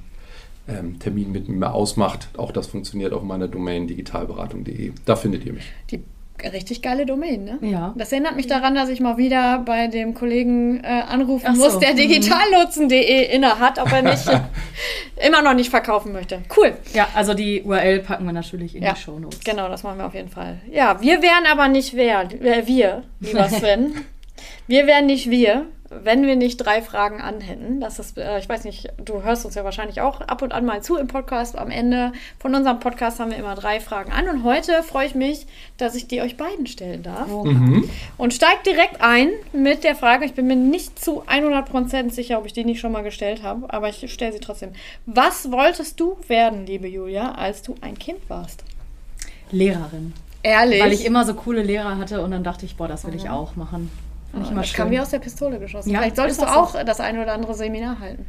[0.68, 2.28] ähm, Termin mit mir ausmacht.
[2.36, 4.92] Auch das funktioniert auf meiner Domain digitalberatung.de.
[5.04, 5.72] Da findet ihr mich.
[5.90, 6.02] Die
[6.42, 7.58] richtig geile Domain, ne?
[7.60, 7.94] Ja.
[7.96, 11.62] Das erinnert mich daran, dass ich mal wieder bei dem Kollegen äh, anrufen so.
[11.64, 11.96] muss, der mhm.
[11.96, 14.24] digitalnutzen.de inne hat, ob er nicht
[15.26, 16.42] immer noch nicht verkaufen möchte.
[16.56, 16.74] Cool.
[16.94, 19.40] Ja, also die URL packen wir natürlich in ja, die Show Notes.
[19.44, 20.60] Genau, das machen wir auf jeden Fall.
[20.70, 24.04] Ja, wir wären aber nicht wer, äh, wir, lieber Sven.
[24.66, 28.64] wir wären nicht wir, wenn wir nicht drei Fragen anhätten, das ist, äh, ich weiß
[28.64, 31.56] nicht, du hörst uns ja wahrscheinlich auch ab und an mal zu im Podcast.
[31.56, 34.28] Am Ende von unserem Podcast haben wir immer drei Fragen an.
[34.28, 35.46] Und heute freue ich mich,
[35.78, 37.28] dass ich die euch beiden stellen darf.
[37.28, 37.88] Mhm.
[38.18, 42.46] Und steigt direkt ein mit der Frage, ich bin mir nicht zu 100% sicher, ob
[42.46, 44.72] ich die nicht schon mal gestellt habe, aber ich stelle sie trotzdem.
[45.06, 48.62] Was wolltest du werden, liebe Julia, als du ein Kind warst?
[49.50, 50.12] Lehrerin.
[50.42, 50.82] Ehrlich?
[50.82, 53.18] Weil ich immer so coole Lehrer hatte und dann dachte ich, boah, das will mhm.
[53.18, 53.90] ich auch machen.
[54.32, 54.76] Fand ich immer das schön.
[54.76, 55.90] kam wie aus der Pistole geschossen.
[55.90, 56.82] Ja, Vielleicht solltest du auch so.
[56.84, 58.26] das eine oder andere Seminar halten.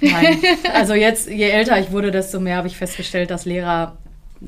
[0.00, 0.38] Nein.
[0.74, 3.96] Also jetzt, je älter ich wurde, desto mehr habe ich festgestellt, dass Lehrer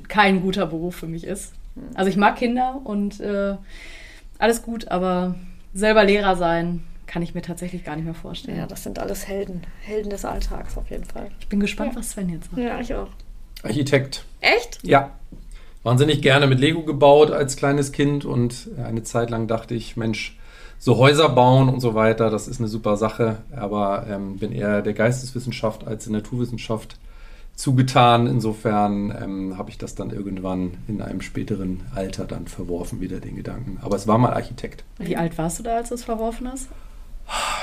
[0.08, 1.52] kein guter Beruf für mich ist.
[1.94, 3.56] Also ich mag Kinder und äh,
[4.38, 5.36] alles gut, aber
[5.74, 8.58] selber Lehrer sein kann ich mir tatsächlich gar nicht mehr vorstellen.
[8.58, 9.62] Ja, das sind alles Helden.
[9.80, 11.30] Helden des Alltags auf jeden Fall.
[11.40, 12.00] Ich bin gespannt, ja.
[12.00, 12.60] was Sven jetzt macht.
[12.60, 13.08] Ja, ich auch.
[13.62, 14.24] Architekt.
[14.40, 14.78] Echt?
[14.82, 15.12] Ja.
[15.82, 20.36] Wahnsinnig gerne mit Lego gebaut als kleines Kind und eine Zeit lang dachte ich, Mensch,
[20.78, 24.82] so Häuser bauen und so weiter, das ist eine super Sache, aber ähm, bin eher
[24.82, 26.96] der Geisteswissenschaft als der Naturwissenschaft
[27.56, 28.26] zugetan.
[28.28, 33.36] Insofern ähm, habe ich das dann irgendwann in einem späteren Alter dann verworfen, wieder den
[33.36, 33.78] Gedanken.
[33.82, 34.84] Aber es war mal Architekt.
[34.98, 36.68] Wie alt warst du da, als du es verworfen hast?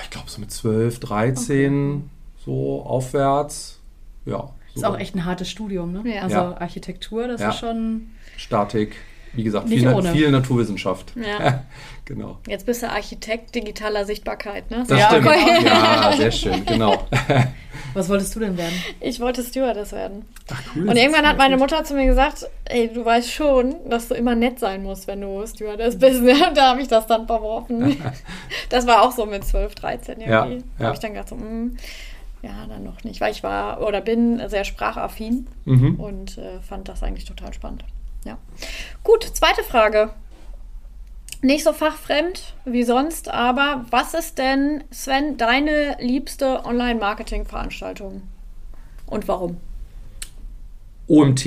[0.03, 2.01] Ich glaube so mit 12, 13, okay.
[2.45, 3.79] so aufwärts.
[4.25, 4.49] Ja.
[4.73, 4.81] So.
[4.81, 6.03] Ist auch echt ein hartes Studium, ne?
[6.05, 6.23] Ja.
[6.23, 6.57] Also ja.
[6.57, 7.49] Architektur, das ja.
[7.49, 8.07] ist schon.
[8.35, 8.97] Statik,
[9.35, 11.13] wie gesagt, viel, viel, Naturwissenschaft.
[11.15, 11.63] Ja.
[12.05, 12.39] genau.
[12.47, 14.83] Jetzt bist du Architekt digitaler Sichtbarkeit, ne?
[14.87, 15.27] Das ja, stimmt.
[15.27, 15.65] Okay.
[15.65, 17.07] Ja, sehr schön, genau.
[17.93, 18.73] Was wolltest du denn werden?
[18.99, 20.25] Ich wollte Stewardess werden.
[20.51, 20.89] Ach, cool.
[20.89, 24.35] Und irgendwann hat meine Mutter zu mir gesagt, ey, du weißt schon, dass du immer
[24.35, 26.21] nett sein musst, wenn du Stewardess bist.
[26.21, 26.35] Ne?
[26.53, 27.95] Da habe ich das dann verworfen.
[28.69, 30.29] das war auch so mit 12, 13 irgendwie.
[30.29, 30.57] Ja, ja.
[30.77, 31.77] Da habe ich dann gedacht, so, mh, hm,
[32.41, 35.95] ja, dann noch nicht, weil ich war oder bin sehr sprachaffin mhm.
[35.95, 37.85] und äh, fand das eigentlich total spannend.
[38.25, 38.37] Ja.
[39.03, 40.09] Gut, zweite Frage.
[41.41, 48.23] Nicht so fachfremd wie sonst, aber was ist denn, Sven, deine liebste Online-Marketing-Veranstaltung?
[49.05, 49.57] Und warum?
[51.07, 51.45] OMT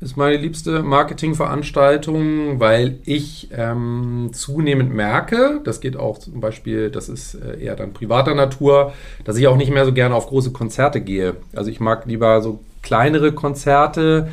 [0.00, 7.08] ist meine liebste Marketingveranstaltung, weil ich ähm, zunehmend merke, das geht auch zum Beispiel, das
[7.08, 8.94] ist äh, eher dann privater Natur,
[9.24, 11.36] dass ich auch nicht mehr so gerne auf große Konzerte gehe.
[11.54, 14.28] Also ich mag lieber so kleinere Konzerte,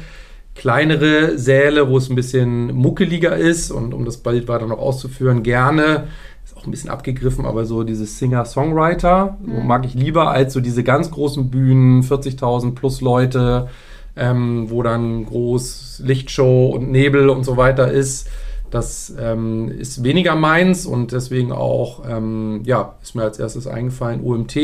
[0.56, 5.44] kleinere Säle, wo es ein bisschen muckeliger ist und um das bald weiter noch auszuführen,
[5.44, 6.08] gerne
[6.46, 9.56] ist auch ein bisschen abgegriffen, aber so dieses Singer-Songwriter mhm.
[9.56, 13.68] so mag ich lieber als so diese ganz großen Bühnen, 40.000 plus Leute,
[14.16, 18.30] ähm, wo dann groß Lichtshow und Nebel und so weiter ist.
[18.70, 24.22] Das ähm, ist weniger meins und deswegen auch, ähm, ja, ist mir als erstes eingefallen,
[24.24, 24.56] OMT.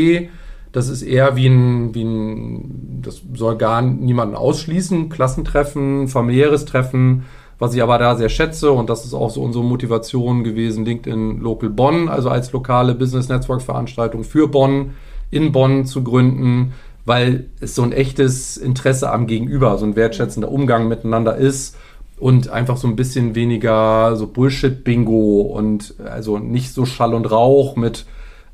[0.71, 7.25] Das ist eher wie ein, wie ein, das soll gar niemanden ausschließen, Klassentreffen, familiäres Treffen,
[7.59, 8.71] was ich aber da sehr schätze.
[8.71, 13.27] Und das ist auch so unsere Motivation gewesen, LinkedIn Local Bonn, also als lokale Business
[13.27, 14.91] Network Veranstaltung für Bonn,
[15.29, 16.73] in Bonn zu gründen
[17.05, 21.75] weil es so ein echtes Interesse am Gegenüber, so ein wertschätzender Umgang miteinander ist
[22.19, 27.75] und einfach so ein bisschen weniger so Bullshit-Bingo und also nicht so Schall und Rauch
[27.75, 28.05] mit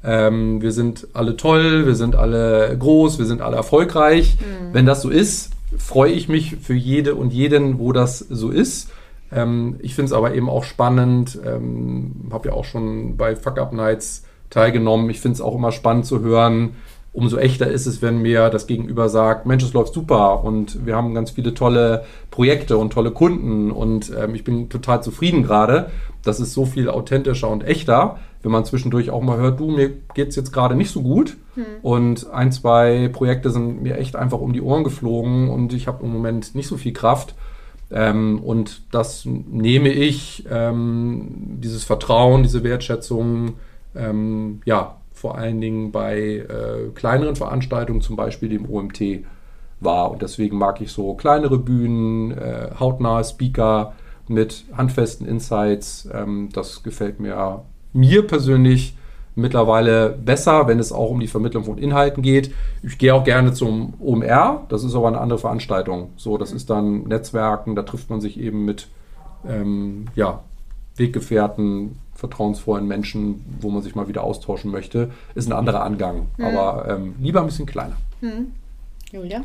[0.08, 4.38] ähm, wir sind alle toll, wir sind alle groß, wir sind alle erfolgreich.
[4.40, 4.74] Mhm.
[4.74, 8.90] Wenn das so ist, freue ich mich für jede und jeden, wo das so ist.
[9.34, 13.60] Ähm, ich finde es aber eben auch spannend, ähm, habe ja auch schon bei Fuck
[13.60, 15.10] Up Nights teilgenommen.
[15.10, 16.76] Ich finde es auch immer spannend zu hören,
[17.12, 20.96] umso echter ist es, wenn mir das Gegenüber sagt, Mensch, es läuft super und wir
[20.96, 25.90] haben ganz viele tolle Projekte und tolle Kunden und ähm, ich bin total zufrieden gerade.
[26.28, 29.90] Das ist so viel authentischer und echter, wenn man zwischendurch auch mal hört, du, mir
[30.14, 31.66] geht es jetzt gerade nicht so gut hm.
[31.82, 36.04] und ein, zwei Projekte sind mir echt einfach um die Ohren geflogen und ich habe
[36.04, 37.36] im Moment nicht so viel Kraft.
[37.90, 43.54] Ähm, und das nehme ich, ähm, dieses Vertrauen, diese Wertschätzung,
[43.96, 49.24] ähm, ja, vor allen Dingen bei äh, kleineren Veranstaltungen, zum Beispiel dem OMT,
[49.80, 50.12] war.
[50.12, 53.94] Und deswegen mag ich so kleinere Bühnen, äh, hautnahe Speaker
[54.30, 56.08] mit handfesten Insights.
[56.14, 57.64] Ähm, das gefällt mir,
[57.94, 58.96] mir persönlich
[59.38, 62.52] mittlerweile besser, wenn es auch um die Vermittlung von Inhalten geht.
[62.82, 66.10] Ich gehe auch gerne zum OMR, das ist aber eine andere Veranstaltung.
[66.18, 68.88] So, das ist dann Netzwerken, da trifft man sich eben mit
[69.48, 70.42] ähm, ja,
[70.96, 76.28] Weggefährten, vertrauensvollen Menschen, wo man sich mal wieder austauschen möchte, ist ein anderer Angang.
[76.38, 76.46] Mhm.
[76.46, 77.98] Aber ähm, lieber ein bisschen kleiner.
[78.22, 78.54] Mhm.
[79.12, 79.44] Julia?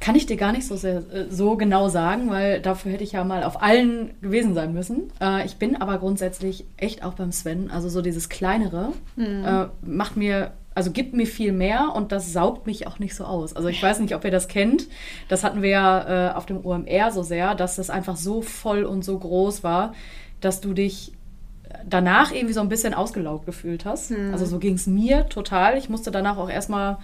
[0.00, 3.12] Kann ich dir gar nicht so, sehr, äh, so genau sagen, weil dafür hätte ich
[3.12, 5.12] ja mal auf allen gewesen sein müssen.
[5.20, 7.70] Äh, ich bin aber grundsätzlich echt auch beim Sven.
[7.70, 9.44] Also so dieses Kleinere mhm.
[9.44, 13.24] äh, macht mir, also gibt mir viel mehr und das saugt mich auch nicht so
[13.24, 13.54] aus.
[13.54, 14.88] Also ich weiß nicht, ob ihr das kennt.
[15.28, 18.84] Das hatten wir ja äh, auf dem OMR so sehr, dass das einfach so voll
[18.84, 19.92] und so groß war,
[20.40, 21.12] dass du dich
[21.86, 24.10] danach irgendwie so ein bisschen ausgelaugt gefühlt hast.
[24.10, 24.32] Mhm.
[24.32, 25.76] Also so ging es mir total.
[25.76, 26.98] Ich musste danach auch erstmal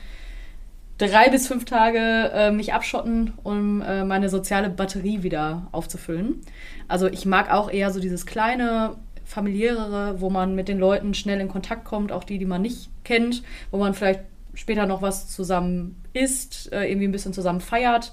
[0.99, 6.40] drei bis fünf Tage äh, mich abschotten, um äh, meine soziale Batterie wieder aufzufüllen.
[6.88, 11.40] Also ich mag auch eher so dieses kleine, familiärere, wo man mit den Leuten schnell
[11.40, 14.20] in Kontakt kommt, auch die, die man nicht kennt, wo man vielleicht
[14.55, 18.12] später noch was zusammen isst, äh, irgendwie ein bisschen zusammen feiert.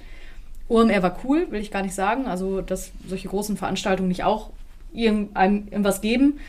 [0.68, 2.26] OMR war cool, will ich gar nicht sagen.
[2.26, 4.50] Also, dass solche großen Veranstaltungen nicht auch
[4.92, 6.40] irgendeinem irgendwas geben.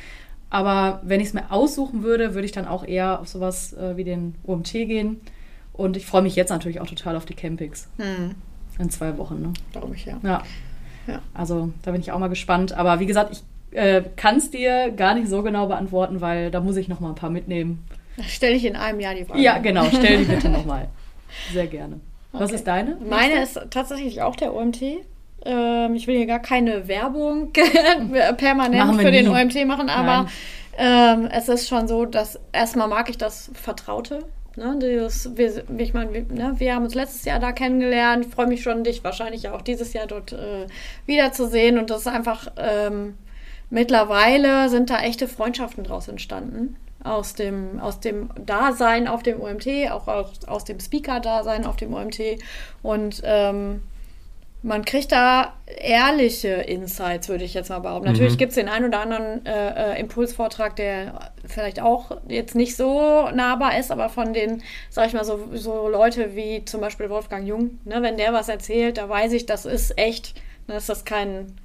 [0.50, 3.96] Aber wenn ich es mir aussuchen würde, würde ich dann auch eher auf sowas äh,
[3.96, 5.20] wie den OMT gehen.
[5.74, 7.88] Und ich freue mich jetzt natürlich auch total auf die Campings.
[7.98, 8.36] Hm.
[8.78, 9.42] In zwei Wochen.
[9.42, 9.52] Ne?
[9.72, 10.18] Glaube ich, ja.
[10.22, 10.42] ja.
[11.06, 11.20] ja.
[11.34, 12.72] Also da bin ich auch mal gespannt.
[12.72, 16.60] Aber wie gesagt, ich äh, kann es dir gar nicht so genau beantworten, weil da
[16.60, 17.84] muss ich noch mal ein paar mitnehmen.
[18.26, 19.40] Stelle ich in einem Jahr die Frage.
[19.40, 19.84] Ja, genau.
[19.86, 20.88] Stell die bitte nochmal.
[21.52, 22.00] Sehr gerne.
[22.32, 22.54] Was okay.
[22.54, 22.96] ist deine?
[23.08, 24.82] Meine ist tatsächlich auch der OMT.
[25.44, 27.52] Ähm, ich will hier gar keine Werbung
[28.36, 29.22] permanent für nie.
[29.22, 30.28] den OMT machen, aber
[30.76, 34.24] ähm, es ist schon so, dass erstmal mag ich das Vertraute.
[34.56, 38.26] Ne, dieses, wir, ich meine, wir, ne, wir haben uns letztes Jahr da kennengelernt.
[38.26, 40.66] Freue mich schon, dich wahrscheinlich auch dieses Jahr dort äh,
[41.06, 41.78] wiederzusehen.
[41.78, 43.18] Und das ist einfach, ähm,
[43.70, 46.76] mittlerweile sind da echte Freundschaften draus entstanden.
[47.02, 51.92] Aus dem, aus dem Dasein auf dem OMT, auch aus, aus dem Speaker-Dasein auf dem
[51.92, 52.20] OMT.
[52.82, 53.82] Und ähm,
[54.64, 58.08] man kriegt da ehrliche Insights, würde ich jetzt mal behaupten.
[58.08, 58.12] Mhm.
[58.12, 62.74] Natürlich gibt es den einen oder anderen äh, äh, Impulsvortrag, der vielleicht auch jetzt nicht
[62.74, 67.10] so nahbar ist, aber von den, sag ich mal, so, so Leute wie zum Beispiel
[67.10, 70.34] Wolfgang Jung, ne, wenn der was erzählt, da weiß ich, das ist echt,
[70.66, 71.58] ne, ist das kein,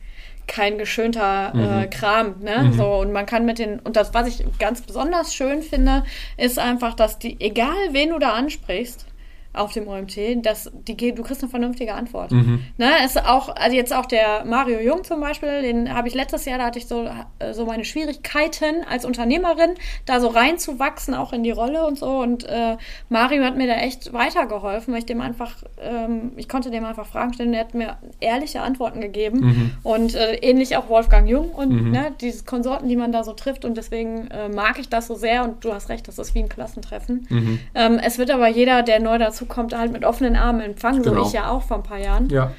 [0.48, 1.84] kein geschönter äh, mhm.
[1.84, 2.64] äh, Kram, ne?
[2.64, 2.74] Mhm.
[2.74, 6.04] So, und man kann mit den, und das, was ich ganz besonders schön finde,
[6.36, 9.06] ist einfach, dass die, egal wen du da ansprichst,
[9.52, 12.32] auf dem OMT, dass die, du kriegst eine vernünftige Antwort.
[12.32, 12.62] Mhm.
[12.78, 16.46] Ne, ist auch, also jetzt auch der Mario Jung zum Beispiel, den habe ich letztes
[16.46, 19.72] Jahr, da hatte ich so, äh, so meine Schwierigkeiten als Unternehmerin,
[20.06, 22.20] da so reinzuwachsen, auch in die Rolle und so.
[22.20, 22.78] Und äh,
[23.10, 27.08] Mario hat mir da echt weitergeholfen, weil ich dem einfach, ähm, ich konnte dem einfach
[27.08, 29.40] Fragen stellen, der hat mir ehrliche Antworten gegeben.
[29.40, 29.72] Mhm.
[29.82, 31.92] Und äh, ähnlich auch Wolfgang Jung und mhm.
[31.92, 33.66] ne, diese Konsorten, die man da so trifft.
[33.66, 36.40] Und deswegen äh, mag ich das so sehr und du hast recht, das ist wie
[36.40, 37.26] ein Klassentreffen.
[37.30, 37.60] Mhm.
[37.74, 41.22] Ähm, es wird aber jeder, der neu dazu kommt, halt mit offenen Armen empfangen, genau.
[41.22, 42.30] so ich ja auch vor ein paar Jahren.
[42.30, 42.52] Ja.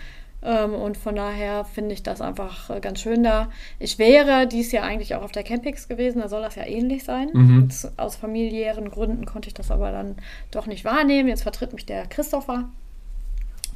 [0.43, 3.51] Ähm, und von daher finde ich das einfach äh, ganz schön da.
[3.79, 7.05] Ich wäre dies Jahr eigentlich auch auf der Campix gewesen, da soll das ja ähnlich
[7.05, 7.29] sein.
[7.33, 7.69] Mhm.
[7.97, 10.17] aus familiären Gründen konnte ich das aber dann
[10.51, 11.29] doch nicht wahrnehmen.
[11.29, 12.69] Jetzt vertritt mich der Christopher.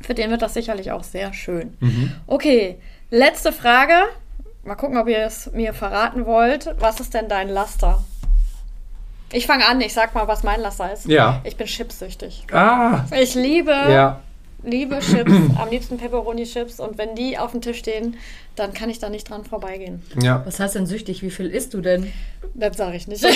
[0.01, 1.77] Für den wird das sicherlich auch sehr schön.
[1.81, 2.13] Mhm.
[2.27, 2.77] Okay,
[3.11, 3.95] letzte Frage.
[4.65, 6.75] Mal gucken, ob ihr es mir verraten wollt.
[6.79, 8.03] Was ist denn dein Laster?
[9.33, 11.07] Ich fange an, ich sag mal, was mein Laster ist.
[11.07, 11.41] Ja.
[11.45, 12.45] Ich bin chipsüchtig.
[12.53, 13.05] Ah.
[13.19, 14.21] Ich liebe, ja.
[14.63, 16.79] liebe Chips, am liebsten Pepperoni-Chips.
[16.81, 18.17] Und wenn die auf dem Tisch stehen,
[18.55, 20.03] dann kann ich da nicht dran vorbeigehen.
[20.23, 20.43] Ja.
[20.45, 21.23] Was heißt denn süchtig?
[21.23, 22.13] Wie viel isst du denn?
[22.55, 23.25] Das sage ich nicht.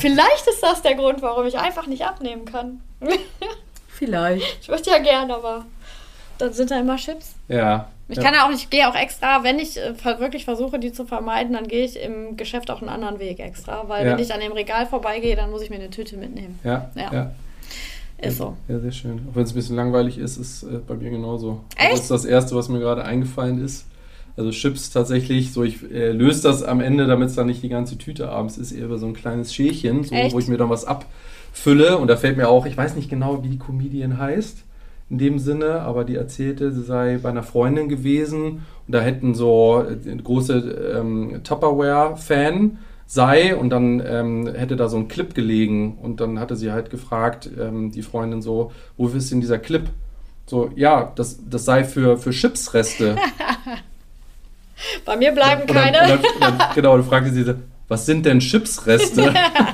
[0.00, 2.80] Vielleicht ist das der Grund, warum ich einfach nicht abnehmen kann.
[3.86, 4.58] Vielleicht.
[4.62, 5.64] Ich würde ja gern, aber
[6.38, 7.34] dann sind da immer Chips.
[7.48, 7.88] Ja.
[8.08, 11.06] Ich kann ja auch, ich gehe auch extra, wenn ich äh, wirklich versuche, die zu
[11.06, 13.88] vermeiden, dann gehe ich im Geschäft auch einen anderen Weg extra.
[13.88, 14.12] Weil Ja.
[14.12, 16.58] wenn ich an dem Regal vorbeigehe, dann muss ich mir eine Tüte mitnehmen.
[16.64, 16.90] Ja.
[16.94, 17.12] Ja.
[17.12, 17.30] ja.
[18.18, 18.56] Ist so.
[18.68, 19.26] Ja, sehr schön.
[19.30, 21.60] Auch wenn es ein bisschen langweilig ist, ist äh, bei mir genauso.
[21.76, 21.92] Echt?
[21.92, 23.86] Das ist das Erste, was mir gerade eingefallen ist.
[24.36, 27.68] Also Chips tatsächlich, so ich äh, löse das am Ende, damit es dann nicht die
[27.68, 30.70] ganze Tüte abends ist, eher über so ein kleines Schälchen, so, wo ich mir dann
[30.70, 31.98] was abfülle.
[31.98, 34.63] Und da fällt mir auch, ich weiß nicht genau, wie die Comedian heißt
[35.14, 39.34] in dem Sinne, aber die erzählte, sie sei bei einer Freundin gewesen und da hätten
[39.34, 45.98] so äh, große ähm, Tupperware-Fan sei und dann ähm, hätte da so ein Clip gelegen
[46.02, 49.84] und dann hatte sie halt gefragt, ähm, die Freundin so, wofür ist denn dieser Clip?
[50.46, 53.16] So, ja, das, das sei für, für Chipsreste.
[55.04, 55.98] Bei mir bleiben dann, keine.
[55.98, 57.54] dann, und dann, genau, dann fragte sie,
[57.86, 59.32] was sind denn Chipsreste?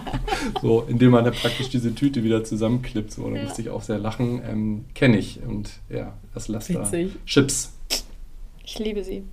[0.61, 3.13] so, indem man dann praktisch diese Tüte wieder zusammenklippt.
[3.13, 3.43] So, da Ja.
[3.45, 4.43] musste ich auch sehr lachen.
[4.49, 5.41] Ähm, Kenne ich.
[5.43, 6.83] Und ja, das Laster.
[6.83, 7.13] Witzig.
[7.27, 7.73] Chips.
[8.65, 9.25] Ich liebe sie.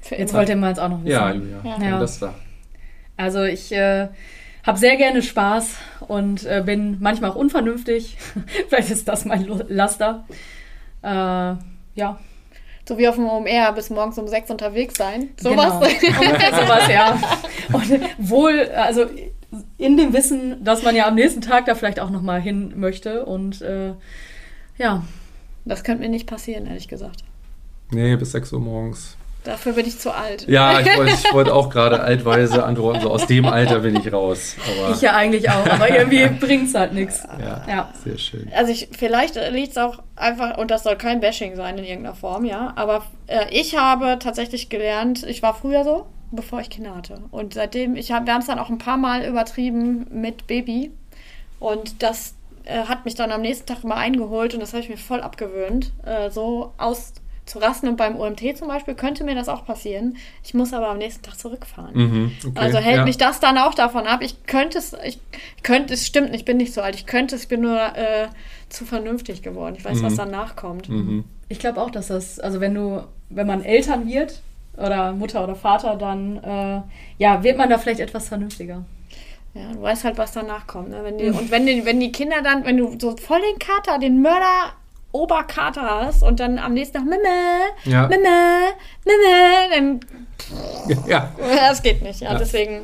[0.00, 0.40] Für Jetzt immer.
[0.40, 1.10] wollt ihr mal jetzt auch noch wissen.
[1.12, 1.60] Ja, Julia.
[1.64, 1.82] Ja.
[1.82, 1.98] Ja.
[2.00, 2.34] Laster.
[3.16, 4.08] Also ich äh,
[4.64, 5.74] habe sehr gerne Spaß
[6.08, 8.16] und äh, bin manchmal auch unvernünftig.
[8.68, 10.24] Vielleicht ist das mein Laster.
[11.02, 11.08] Äh,
[11.94, 12.18] ja,
[12.88, 15.30] So wie auf dem OMR bis morgens um sechs unterwegs sein.
[15.36, 15.74] Sowas.
[16.00, 16.20] Genau.
[16.62, 17.18] Sowas, ja.
[17.72, 19.06] Und wohl, also
[19.78, 22.72] in dem Wissen, dass man ja am nächsten Tag da vielleicht auch noch mal hin
[22.76, 23.92] möchte und äh,
[24.78, 25.02] ja,
[25.64, 27.22] Das könnte mir nicht passieren, ehrlich gesagt.
[27.90, 29.16] Nee, bis 6 Uhr morgens.
[29.44, 30.46] Dafür bin ich zu alt.
[30.48, 33.00] Ja, ich wollte ich wollte auch gerade altweise antworten.
[33.00, 34.54] So aus dem Alter bin ich raus.
[34.80, 37.24] Aber ich ja eigentlich auch, aber irgendwie bringt es halt nichts.
[37.40, 37.92] ja, Ja.
[38.04, 38.50] sehr schön.
[38.56, 42.14] Also ich, vielleicht liegt es auch einfach, und das soll kein Bashing sein in irgendeiner
[42.14, 46.94] Form, ja, aber äh, ich habe tatsächlich gelernt, ich war früher so, bevor ich Kinder
[46.96, 47.22] hatte.
[47.30, 50.90] Und seitdem, ich hab, wir haben es dann auch ein paar Mal übertrieben mit Baby.
[51.60, 54.88] Und das äh, hat mich dann am nächsten Tag immer eingeholt und das habe ich
[54.88, 57.88] mir voll abgewöhnt, äh, so auszurasten.
[57.88, 60.16] Und beim OMT zum Beispiel könnte mir das auch passieren.
[60.42, 61.94] Ich muss aber am nächsten Tag zurückfahren.
[61.94, 62.58] Mhm, okay.
[62.58, 63.04] Also hält ja.
[63.04, 64.20] mich das dann auch davon ab.
[64.22, 65.18] Ich könnte es, ich
[65.62, 66.94] könnte, es stimmt, ich bin nicht so alt.
[66.96, 68.28] Ich könnte es, ich bin nur äh,
[68.68, 69.74] zu vernünftig geworden.
[69.78, 70.18] Ich weiß, was Mhm.
[70.18, 70.88] danach kommt.
[70.88, 71.24] Mhm.
[71.48, 74.40] Ich glaube auch, dass das, also wenn du, wenn man Eltern wird
[74.76, 76.82] oder Mutter oder Vater, dann äh,
[77.18, 78.84] ja, wird man da vielleicht etwas vernünftiger.
[79.54, 80.90] Ja, du weißt halt, was danach kommt.
[80.90, 81.00] Ne?
[81.02, 83.98] Wenn die, und wenn die, wenn die Kinder dann, wenn du so voll den Kater,
[83.98, 84.72] den Mörder
[85.12, 88.08] Oberkater hast und dann am nächsten Tag Memme, Ja.
[88.08, 88.72] Memme,
[89.04, 90.00] Memme, dann
[91.08, 91.30] ja.
[91.38, 92.20] das geht nicht.
[92.20, 92.38] Ja, Ja.
[92.38, 92.80] deswegen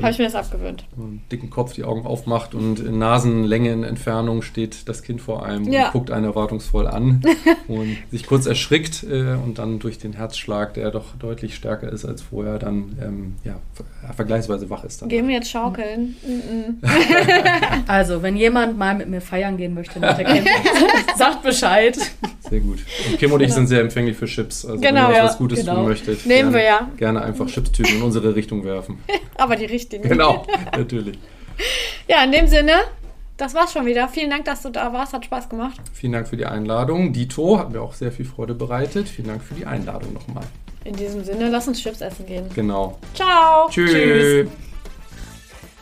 [0.00, 0.84] habe ich mir das abgewöhnt.
[1.32, 5.70] dicken Kopf die Augen aufmacht und in Nasenlänge in Entfernung steht das Kind vor einem
[5.70, 5.86] Ja.
[5.86, 7.22] und guckt einen erwartungsvoll an
[7.68, 12.04] und sich kurz erschrickt äh, und dann durch den Herzschlag, der doch deutlich stärker ist
[12.04, 15.02] als vorher, dann ähm, ja, ver- vergleichsweise wach ist.
[15.02, 15.08] Dann.
[15.08, 16.16] Gehen wir jetzt schaukeln?
[16.26, 16.80] Mhm.
[17.86, 20.52] Also, wenn jemand mal mit mir feiern gehen möchte nach der Camping,
[21.16, 21.96] sagt Bescheid.
[22.48, 22.78] Sehr gut.
[23.08, 24.64] Und Kim und ich sind sehr empfänglich für Chips.
[24.64, 25.76] Also Genau, wenn ihr ja, was Gutes genau.
[25.76, 26.88] tun möchtet, Nehmen gerne, wir ja.
[27.00, 29.02] Gerne einfach Chipstüten in unsere Richtung werfen.
[29.36, 30.08] Aber die richtigen.
[30.08, 30.46] Genau,
[30.76, 31.18] natürlich.
[32.06, 32.74] Ja, in dem Sinne,
[33.36, 34.06] das war's schon wieder.
[34.08, 35.12] Vielen Dank, dass du da warst.
[35.12, 35.80] Hat Spaß gemacht.
[35.92, 37.12] Vielen Dank für die Einladung.
[37.12, 39.08] Dito hat mir auch sehr viel Freude bereitet.
[39.08, 40.44] Vielen Dank für die Einladung nochmal.
[40.84, 42.46] In diesem Sinne, lass uns Chips essen gehen.
[42.54, 42.98] Genau.
[43.14, 43.68] Ciao.
[43.68, 43.90] Tschüss.
[43.90, 44.48] Tschüss.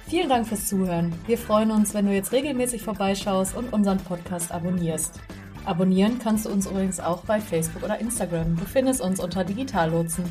[0.09, 1.13] Vielen Dank fürs Zuhören.
[1.27, 5.21] Wir freuen uns, wenn du jetzt regelmäßig vorbeischaust und unseren Podcast abonnierst.
[5.69, 8.57] Abonnieren kannst du uns übrigens auch bei Facebook oder Instagram.
[8.57, 10.25] Du findest uns unter Digitallotsen.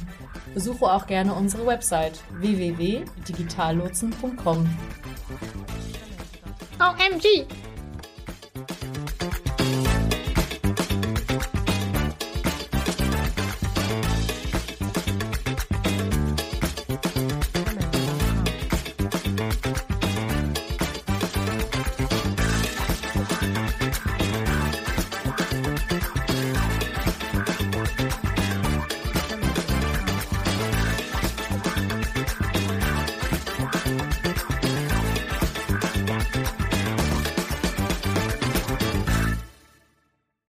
[0.55, 4.67] Besuche auch gerne unsere Website www.digitallotsen.com.
[6.79, 7.45] OMG.